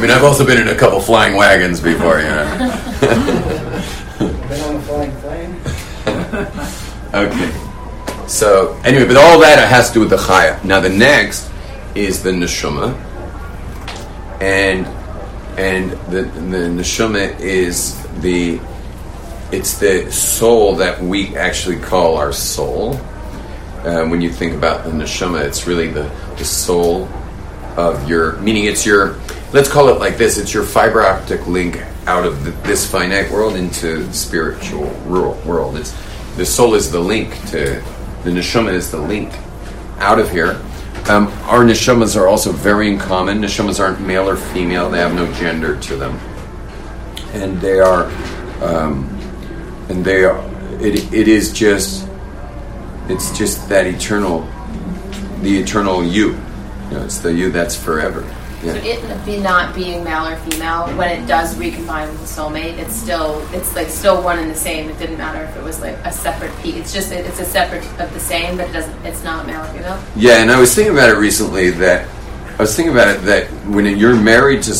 [0.00, 2.44] mean, I've also been in a couple flying wagons before, you know.
[4.20, 5.60] Been on a flying plane?
[7.12, 8.28] Okay.
[8.28, 10.62] So anyway, but all that has to do with the chaya.
[10.62, 11.50] Now the next
[11.96, 12.94] is the neshama,
[14.40, 14.86] and
[15.56, 18.60] and the the neshama is the
[19.52, 22.94] it's the soul that we actually call our soul.
[23.84, 27.08] Uh, when you think about the neshama, it's really the the soul
[27.76, 28.64] of your meaning.
[28.64, 29.16] It's your
[29.52, 30.38] let's call it like this.
[30.38, 35.76] It's your fiber optic link out of the, this finite world into the spiritual world.
[35.76, 35.94] It's
[36.36, 37.82] the soul is the link to
[38.24, 39.32] the neshama is the link
[39.98, 40.60] out of here.
[41.08, 43.40] Um, our neshamas are also very uncommon.
[43.40, 46.18] Neshamas aren't male or female; they have no gender to them,
[47.32, 48.06] and they are,
[48.60, 49.08] um,
[49.88, 50.38] and they are.
[50.80, 52.08] It, it is just,
[53.08, 54.40] it's just that eternal,
[55.42, 56.30] the eternal you.
[56.30, 58.22] You know, it's the you that's forever.
[58.62, 62.78] So it be not being male or female, when it does recombine with the soulmate,
[62.78, 64.88] it's still it's like still one and the same.
[64.88, 66.76] It didn't matter if it was like a separate piece.
[66.76, 69.04] It's just it's a separate of the same, but it doesn't.
[69.04, 70.02] It's not male or female.
[70.16, 72.08] Yeah, and I was thinking about it recently that
[72.58, 74.72] I was thinking about it that when you're married to,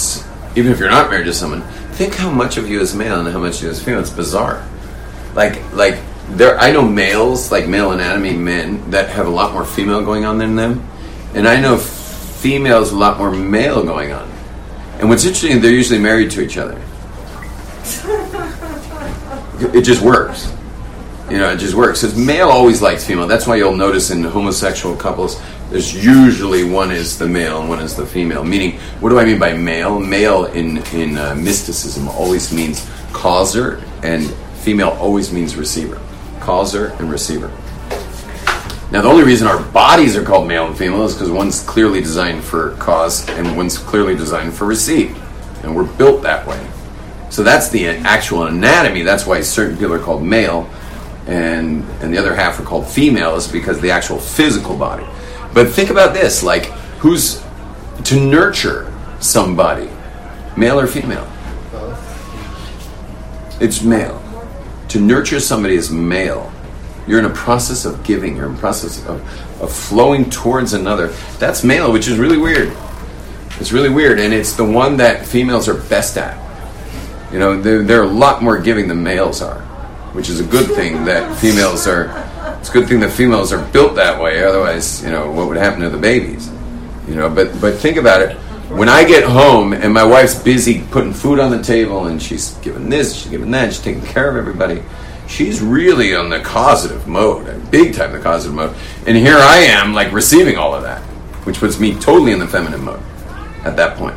[0.56, 1.60] even if you're not married to someone,
[1.92, 4.00] think how much of you is male and how much of you is female.
[4.00, 4.66] It's bizarre.
[5.34, 5.98] Like like
[6.30, 10.24] there, I know males like male anatomy men that have a lot more female going
[10.24, 10.88] on than them,
[11.34, 11.76] and I know
[12.46, 14.30] females a lot more male going on.
[15.00, 16.80] And what's interesting, they're usually married to each other.
[19.76, 20.52] It just works.
[21.28, 22.02] You know, it just works.
[22.02, 23.26] Because male always likes female.
[23.26, 27.80] That's why you'll notice in homosexual couples, there's usually one is the male and one
[27.80, 28.44] is the female.
[28.44, 29.98] Meaning, what do I mean by male?
[29.98, 34.24] Male in in uh, mysticism always means causer, and
[34.62, 36.00] female always means receiver.
[36.38, 37.50] Causer and receiver.
[38.92, 42.00] Now, the only reason our bodies are called male and female is because one's clearly
[42.00, 45.16] designed for cause and one's clearly designed for receive,
[45.64, 46.64] and we're built that way.
[47.30, 49.02] So that's the actual anatomy.
[49.02, 50.70] That's why certain people are called male,
[51.26, 55.04] and and the other half are called female, is because the actual physical body.
[55.52, 56.66] But think about this: like,
[57.00, 57.42] who's
[58.04, 59.90] to nurture somebody,
[60.56, 61.26] male or female?
[63.60, 64.22] It's male.
[64.88, 66.52] To nurture somebody is male.
[67.06, 68.36] You're in a process of giving.
[68.36, 69.20] You're in a process of,
[69.62, 71.08] of flowing towards another.
[71.38, 72.76] That's male, which is really weird.
[73.58, 76.36] It's really weird, and it's the one that females are best at.
[77.32, 79.60] You know, they're, they're a lot more giving than males are,
[80.12, 82.10] which is a good thing that females are.
[82.60, 84.44] It's a good thing that females are built that way.
[84.44, 86.50] Otherwise, you know, what would happen to the babies?
[87.08, 88.36] You know, but but think about it.
[88.68, 92.54] When I get home and my wife's busy putting food on the table and she's
[92.56, 94.82] giving this, she's giving that, she's taking care of everybody.
[95.28, 98.74] She's really on the causative mode, big time the causative mode.
[99.06, 101.02] And here I am, like receiving all of that,
[101.44, 103.02] which puts me totally in the feminine mode
[103.64, 104.16] at that point.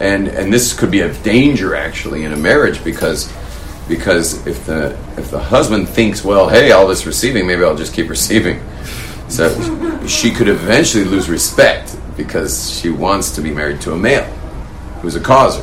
[0.00, 3.30] and and this could be a danger actually in a marriage because
[3.88, 7.94] because if the if the husband thinks well hey all this receiving maybe I'll just
[7.94, 8.60] keep receiving
[9.28, 9.48] so
[10.06, 14.24] she could eventually lose respect because she wants to be married to a male
[15.02, 15.62] who's a causer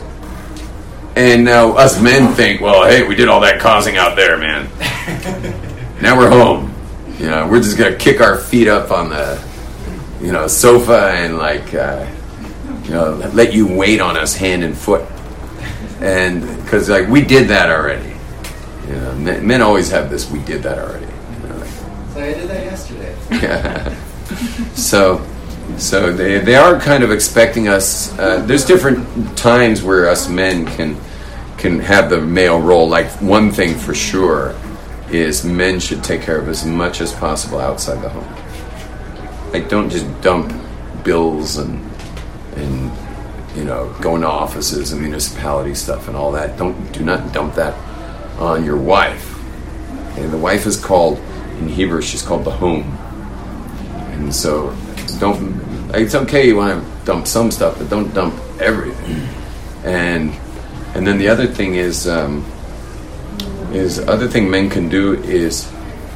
[1.15, 4.69] and now us men think well hey we did all that causing out there man
[6.01, 6.73] now we're home
[7.17, 9.41] you know we're just gonna kick our feet up on the
[10.21, 12.05] you know sofa and like uh,
[12.89, 15.05] you know, let you wait on us hand and foot.
[16.01, 18.15] And because like we did that already.
[18.87, 20.29] You know, men, men always have this.
[20.31, 21.05] We did that already.
[21.05, 23.15] You know, like, So I did that yesterday.
[23.29, 23.95] Yeah.
[24.73, 25.23] so,
[25.77, 28.17] so they they are kind of expecting us.
[28.17, 30.97] Uh, there's different times where us men can
[31.57, 32.87] can have the male role.
[32.87, 34.55] Like one thing for sure
[35.11, 39.51] is men should take care of as much as possible outside the home.
[39.51, 40.53] Like don't just dump
[41.03, 41.85] bills and
[42.55, 42.91] and
[43.57, 46.57] you know going to offices and municipality stuff and all that.
[46.57, 47.73] Don't do not dump that
[48.39, 49.35] on your wife.
[50.17, 51.17] And the wife is called
[51.59, 52.01] in Hebrew.
[52.01, 52.83] She's called the home.
[54.11, 54.75] And so
[55.17, 55.59] don't.
[55.93, 59.27] It's okay you want to dump some stuff, but don't dump everything.
[59.83, 60.33] And
[60.93, 62.45] and then the other thing is um,
[63.71, 65.71] is other thing men can do is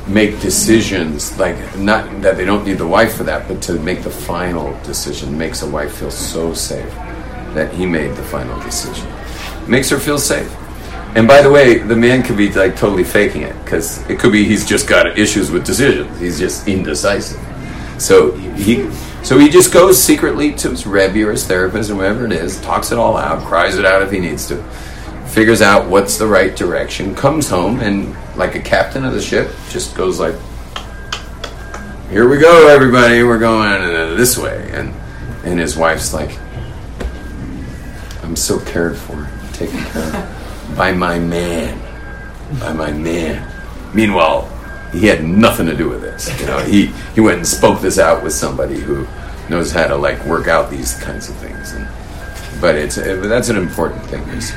[0.07, 4.03] make decisions like not that they don't need the wife for that, but to make
[4.03, 6.93] the final decision makes a wife feel so safe
[7.53, 9.07] that he made the final decision.
[9.67, 10.51] Makes her feel safe.
[11.15, 14.31] And by the way, the man could be like totally faking it because it could
[14.31, 16.19] be he's just got issues with decisions.
[16.19, 17.39] He's just indecisive.
[18.03, 18.91] So he
[19.23, 22.59] so he just goes secretly to his rebbe or his therapist or whatever it is,
[22.59, 24.61] talks it all out, cries it out if he needs to,
[25.27, 29.49] figures out what's the right direction, comes home, and like a captain of the ship,
[29.69, 30.35] just goes like,
[32.09, 33.23] "Here we go, everybody.
[33.23, 34.93] We're going this way." And
[35.45, 36.37] and his wife's like,
[38.21, 41.79] "I'm so cared for, taken care of by my man,
[42.59, 43.49] by my man."
[43.93, 44.49] Meanwhile,
[44.93, 46.29] he had nothing to do with this.
[46.39, 49.07] You know, he he went and spoke this out with somebody who
[49.49, 51.73] knows how to like work out these kinds of things.
[51.73, 51.87] And
[52.61, 54.53] but it's uh, that's an important thing is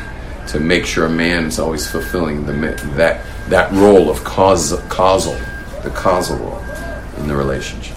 [0.48, 2.52] to make sure a man is always fulfilling the
[2.96, 5.34] that that role of cause, causal,
[5.82, 6.62] the causal role
[7.18, 7.96] in the relationship.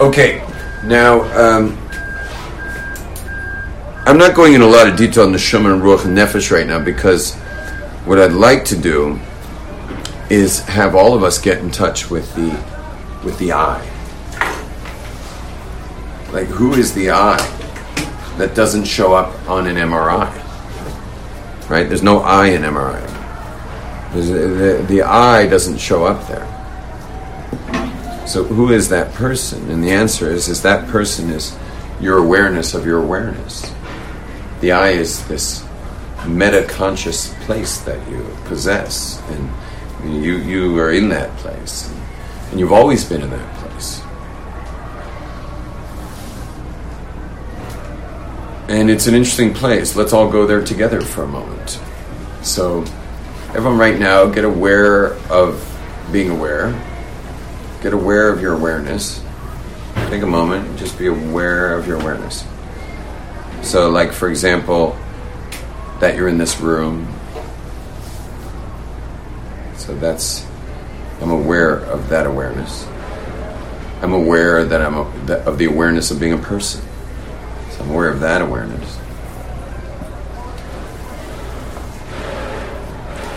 [0.00, 0.42] Okay,
[0.84, 1.76] now um,
[4.06, 6.66] I'm not going in a lot of detail on the and Ruach and Nefesh right
[6.66, 7.34] now because
[8.06, 9.20] what I'd like to do
[10.30, 12.50] is have all of us get in touch with the
[13.24, 13.80] with the I.
[16.32, 17.36] Like, who is the I
[18.38, 20.30] that doesn't show up on an MRI?
[21.68, 21.88] Right?
[21.88, 23.04] There's no I in MRI.
[24.12, 26.46] The, the I doesn't show up there.
[28.26, 29.70] So, who is that person?
[29.70, 31.56] And the answer is, is that person is
[32.00, 33.72] your awareness of your awareness.
[34.60, 35.64] The I is this
[36.26, 39.50] meta conscious place that you possess, and
[40.04, 41.92] you you are in that place,
[42.50, 44.00] and you've always been in that place.
[48.68, 49.96] And it's an interesting place.
[49.96, 51.80] Let's all go there together for a moment.
[52.42, 52.84] So,
[53.48, 55.66] everyone, right now, get aware of
[56.12, 56.72] being aware.
[57.82, 59.22] Get aware of your awareness.
[60.08, 62.44] Take a moment, just be aware of your awareness.
[63.62, 64.96] So, like, for example,
[66.00, 67.06] that you're in this room.
[69.90, 70.46] So, that's,
[71.20, 72.86] I'm aware of that awareness.
[74.02, 76.80] I'm aware that I'm a, of the awareness of being a person.
[77.70, 78.96] So, I'm aware of that awareness.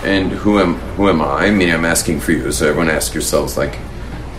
[0.03, 1.47] And who am who am I?
[1.47, 2.51] I mean, I'm asking for you.
[2.51, 3.73] So everyone ask yourselves, like,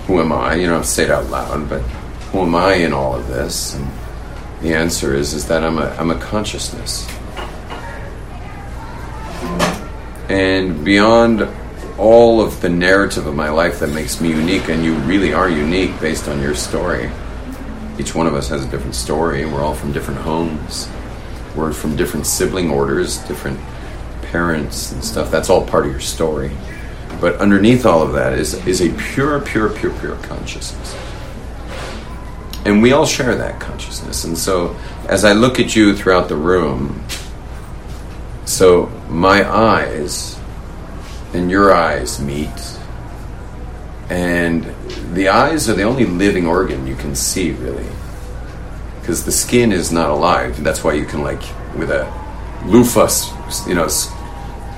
[0.07, 0.55] who am I?
[0.55, 1.81] You know, say it out loud, but
[2.31, 3.75] who am I in all of this?
[3.75, 3.91] And
[4.61, 7.09] the answer is is that I'm a I'm a consciousness.
[10.29, 11.49] And beyond
[11.99, 15.49] all of the narrative of my life that makes me unique, and you really are
[15.49, 17.11] unique based on your story.
[17.99, 19.45] Each one of us has a different story.
[19.45, 20.89] We're all from different homes.
[21.55, 23.61] We're from different sibling orders, different
[24.23, 25.31] parents and stuff.
[25.31, 26.51] That's all part of your story.
[27.21, 30.97] But underneath all of that is, is a pure, pure, pure, pure consciousness.
[32.65, 34.25] And we all share that consciousness.
[34.25, 34.75] And so
[35.09, 37.05] as I look at you throughout the room,
[38.45, 40.34] so my eyes
[41.35, 42.49] and your eyes meet.
[44.09, 44.65] And
[45.15, 47.87] the eyes are the only living organ you can see, really.
[49.01, 50.63] Because the skin is not alive.
[50.63, 51.43] That's why you can, like,
[51.77, 52.11] with a
[52.67, 53.09] loofah,
[53.69, 53.89] you know,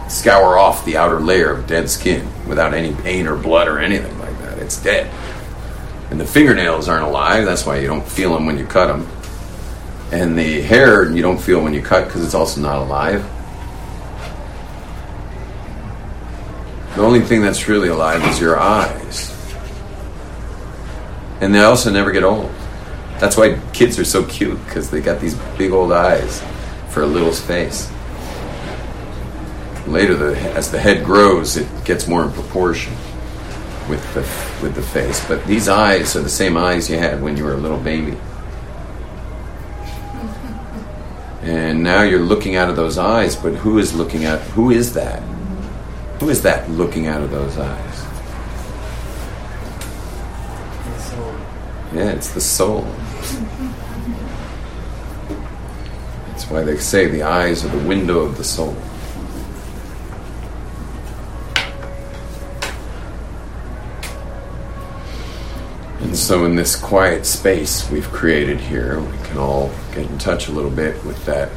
[0.09, 4.19] scour off the outer layer of dead skin without any pain or blood or anything
[4.19, 4.59] like that.
[4.59, 5.13] It's dead.
[6.11, 7.45] And the fingernails aren't alive.
[7.45, 9.07] That's why you don't feel them when you cut them.
[10.13, 13.25] And the hair you don't feel when you cut because it's also not alive.
[16.97, 19.31] The only thing that's really alive is your eyes.
[21.43, 22.51] And they also never get old.
[23.19, 26.43] That's why kids are so cute because they got these big old eyes
[26.89, 27.93] for a little space.
[29.87, 32.95] Later, the, as the head grows, it gets more in proportion
[33.91, 34.23] with the
[34.63, 35.23] with the face.
[35.29, 38.17] But these eyes are the same eyes you had when you were a little baby.
[41.43, 44.95] And now you're looking out of those eyes, but who is looking at who is
[44.95, 45.23] that?
[46.21, 48.03] Who is that looking out of those eyes?
[51.95, 52.83] Yeah, it's the soul.
[56.29, 58.77] That's why they say the eyes are the window of the soul.
[66.01, 70.49] And so, in this quiet space we've created here, we can all get in touch
[70.49, 71.51] a little bit with that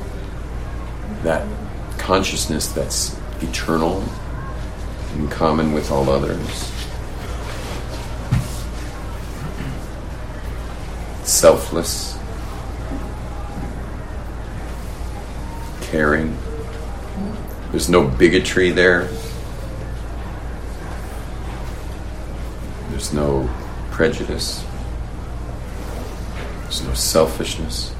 [1.24, 1.48] that
[1.98, 4.04] consciousness that's eternal,
[5.20, 6.72] in common with all others,
[11.28, 12.18] selfless,
[15.82, 16.38] caring.
[17.72, 19.10] There's no bigotry there.
[22.90, 23.50] There's no
[23.92, 24.64] prejudice.
[26.64, 27.94] There's no selfishness.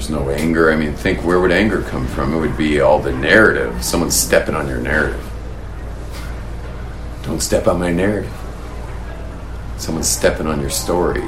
[0.00, 0.72] There's no anger.
[0.72, 2.32] I mean, think where would anger come from?
[2.32, 3.84] It would be all the narrative.
[3.84, 5.22] Someone's stepping on your narrative.
[7.22, 8.32] Don't step on my narrative.
[9.76, 11.22] Someone's stepping on your story.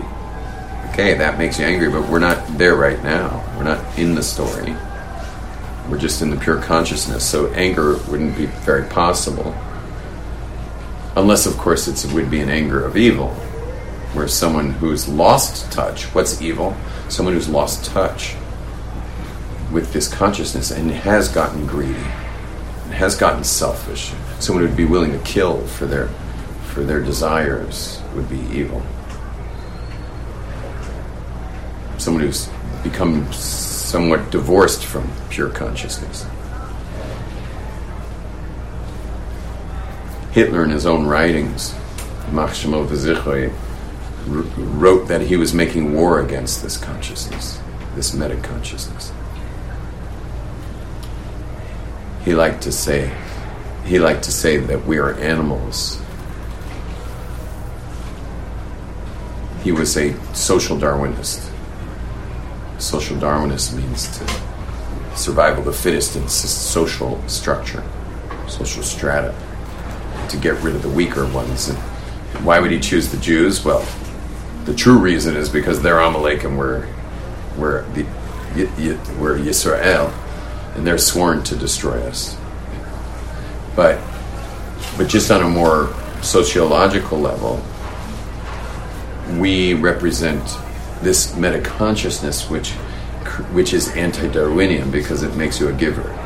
[0.89, 3.45] Okay, that makes you angry, but we're not there right now.
[3.59, 4.75] We're not in the story.
[5.91, 7.29] We're just in the pure consciousness.
[7.29, 9.55] So anger wouldn't be very possible.
[11.15, 13.35] Unless, of course, it would be an anger of evil,
[14.15, 16.75] where someone who's lost touch, what's evil?
[17.11, 18.35] Someone who's lost touch
[19.73, 24.13] with this consciousness and has gotten greedy, and has gotten selfish.
[24.39, 26.09] Someone who'd be willing to kill for their,
[26.67, 28.83] for their desires would be evil.
[31.99, 32.49] Someone who's
[32.83, 36.27] become somewhat divorced from pure consciousness.
[40.33, 41.75] Hitler, in his own writings,
[42.31, 43.53] Machshamo V'zichoi,
[44.27, 47.61] wrote that he was making war against this consciousness,
[47.95, 49.13] this meta consciousness.
[52.25, 53.13] He liked to say,
[53.85, 56.01] he liked to say that we are animals.
[59.65, 61.51] He was a social Darwinist.
[62.79, 67.83] Social Darwinist means to survival the fittest in social structure,
[68.49, 69.35] social strata
[70.29, 71.69] to get rid of the weaker ones.
[71.69, 71.79] And
[72.45, 73.65] why would he choose the Jews?
[73.65, 73.87] Well,
[74.65, 76.89] the true reason is because they're Amalek and we're,
[77.57, 78.05] we're, the,
[79.19, 80.13] we're Yisrael,
[80.75, 82.37] and they're sworn to destroy us.
[83.77, 84.01] But,
[84.97, 87.63] but just on a more sociological level,
[89.39, 90.43] we represent
[91.03, 92.71] this meta consciousness, which,
[93.53, 96.19] which is anti Darwinian because it makes you a giver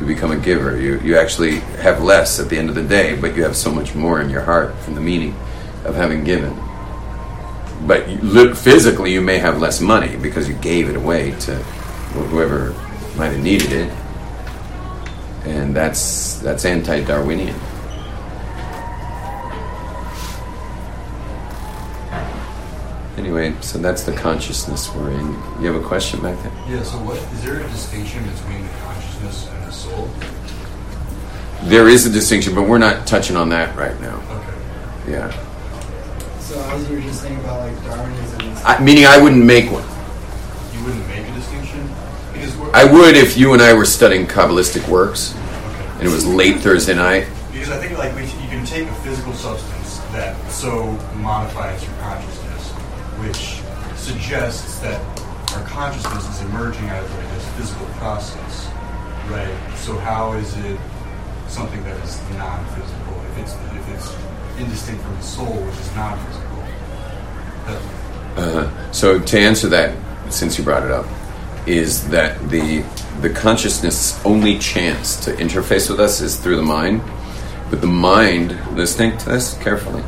[0.00, 0.80] you become a giver.
[0.80, 3.70] You, you actually have less at the end of the day, but you have so
[3.70, 5.36] much more in your heart from the meaning
[5.84, 6.56] of having given.
[7.86, 11.56] But you, physically, you may have less money because you gave it away to
[12.14, 12.74] whoever
[13.20, 13.92] might have needed it,
[15.44, 17.54] and that's that's anti-Darwinian.
[23.18, 25.26] Anyway, so that's the consciousness we're in.
[25.60, 26.52] You have a question back there?
[26.66, 26.82] Yeah.
[26.82, 30.08] So, what is there a distinction between the consciousness and the soul?
[31.64, 34.16] There is a distinction, but we're not touching on that right now.
[34.30, 35.12] Okay.
[35.12, 35.30] Yeah.
[36.40, 39.70] So as you were just saying about like Darwinism and I, meaning, I wouldn't make
[39.70, 39.84] one.
[40.72, 41.86] You wouldn't make a distinction
[42.32, 46.24] because we're, I would if you and I were studying Kabbalistic works, and it was
[46.24, 47.26] late Thursday night.
[47.50, 51.92] Because I think like we, you can take a physical substance that so modifies your
[51.96, 52.70] consciousness,
[53.18, 53.60] which
[53.98, 55.00] suggests that
[55.56, 58.66] our consciousness is emerging out of like this physical process,
[59.28, 59.74] right?
[59.76, 60.78] So how is it
[61.48, 66.50] something that is non-physical if it's if it's indistinct from the soul, which is non-physical?
[68.36, 69.96] Uh, so to answer that,
[70.32, 71.04] since you brought it up,
[71.66, 72.84] is that the
[73.20, 77.02] the consciousness only chance to interface with us is through the mind,
[77.68, 80.02] but the mind, listening to this carefully,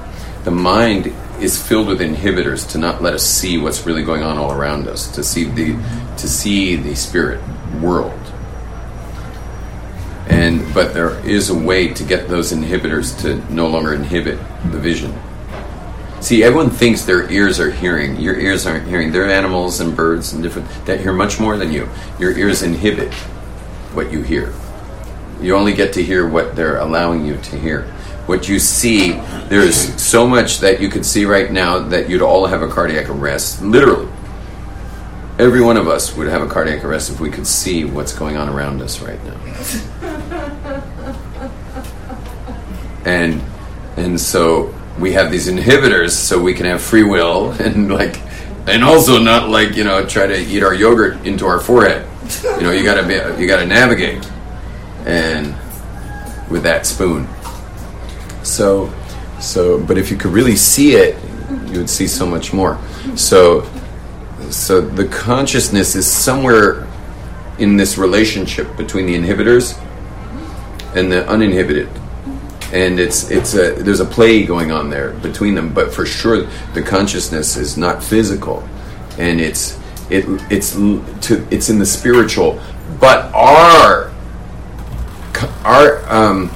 [0.45, 4.39] the mind is filled with inhibitors to not let us see what's really going on
[4.39, 5.75] all around us, to see the
[6.17, 7.41] to see the spirit
[7.81, 8.19] world.
[10.29, 14.39] And but there is a way to get those inhibitors to no longer inhibit
[14.71, 15.13] the vision.
[16.23, 18.17] See, everyone thinks their ears are hearing.
[18.21, 19.11] Your ears aren't hearing.
[19.11, 21.89] They're animals and birds and different that hear much more than you.
[22.21, 23.13] Your ears inhibit
[23.93, 24.55] what you hear.
[25.41, 27.83] You only get to hear what they're allowing you to hear.
[28.27, 29.15] What you see,
[29.49, 33.11] there's so much that you could see right now that you'd all have a cardiac
[33.11, 33.61] arrest.
[33.61, 34.09] Literally.
[35.41, 38.37] Every one of us would have a cardiac arrest if we could see what's going
[38.37, 40.83] on around us right now.
[43.05, 43.43] And
[43.97, 48.21] and so we have these inhibitors so we can have free will and like
[48.67, 52.07] and also not like you know try to eat our yogurt into our forehead.
[52.45, 54.25] You know you gotta be you gotta navigate.
[55.05, 55.55] And
[56.51, 57.27] with that spoon.
[58.45, 58.93] So
[59.41, 61.17] so but if you could really see it
[61.71, 62.79] you would see so much more.
[63.17, 63.69] So
[64.51, 66.87] so the consciousness is somewhere
[67.59, 69.79] in this relationship between the inhibitors
[70.95, 71.89] and the uninhibited
[72.73, 76.45] and it's it's a there's a play going on there between them but for sure
[76.73, 78.67] the consciousness is not physical.
[79.19, 79.79] And it's
[80.11, 82.61] it it's to it's in the spiritual.
[82.99, 84.11] But our
[85.65, 86.51] our um,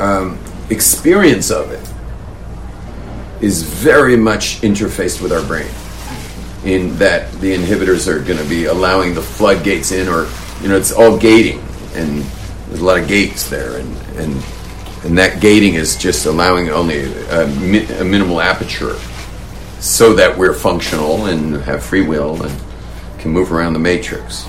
[0.00, 1.88] um, experience of it
[3.40, 5.70] is very much interfaced with our brain.
[6.64, 10.26] In that the inhibitors are going to be allowing the floodgates in or
[10.60, 11.62] you know it's all gating.
[11.94, 12.24] And
[12.74, 14.44] there's a lot of gates there and and
[15.04, 18.96] and that gating is just allowing only a, mi- a minimal aperture
[19.78, 22.60] so that we're functional and have free will and
[23.20, 24.44] can move around the matrix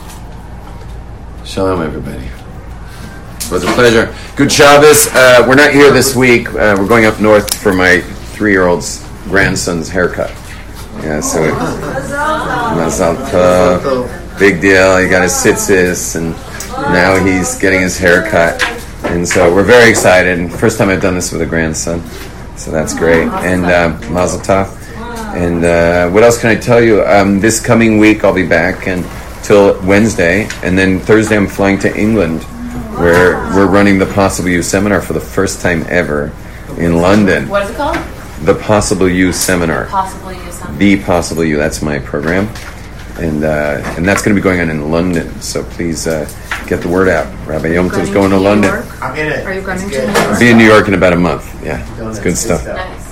[1.43, 6.75] shalom everybody it was a pleasure good Shabbos uh, we're not here this week uh,
[6.79, 10.31] we're going up north for my three-year-old's grandson's haircut.
[11.03, 14.39] Yeah, so it, Mazal tov.
[14.39, 14.97] big deal.
[14.97, 16.35] He got his tzitzis, and
[16.91, 18.61] now he's getting his hair cut.
[19.05, 20.51] And so we're very excited.
[20.51, 22.01] First time I've done this with a grandson,
[22.57, 23.27] so that's great.
[23.27, 24.81] And uh, Mazel tov.
[25.35, 27.03] And uh, what else can I tell you?
[27.03, 31.95] Um, this coming week I'll be back until Wednesday, and then Thursday I'm flying to
[31.95, 32.43] England,
[32.99, 36.31] where we're running the Possible You seminar for the first time ever
[36.77, 37.47] in London.
[37.49, 37.97] What is it called?
[38.45, 39.87] The Possible You seminar.
[39.87, 40.77] Possibly use something.
[40.77, 41.57] The Possible You.
[41.57, 42.47] That's my program,
[43.19, 45.29] and uh, and that's going to be going on in London.
[45.41, 46.29] So please uh,
[46.67, 47.25] get the word out.
[47.47, 48.71] Rabbi Yom Tov's going to London.
[49.01, 49.45] I'm in it.
[49.45, 49.89] Are you going It's to.
[49.89, 50.17] New York?
[50.17, 51.63] I'll be in New York in about a month.
[51.63, 52.65] Yeah, it's good stuff.
[52.65, 53.05] Nice.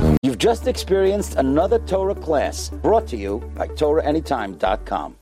[0.00, 5.14] Um, You've just experienced another Torah class brought to you by TorahAnytime.com.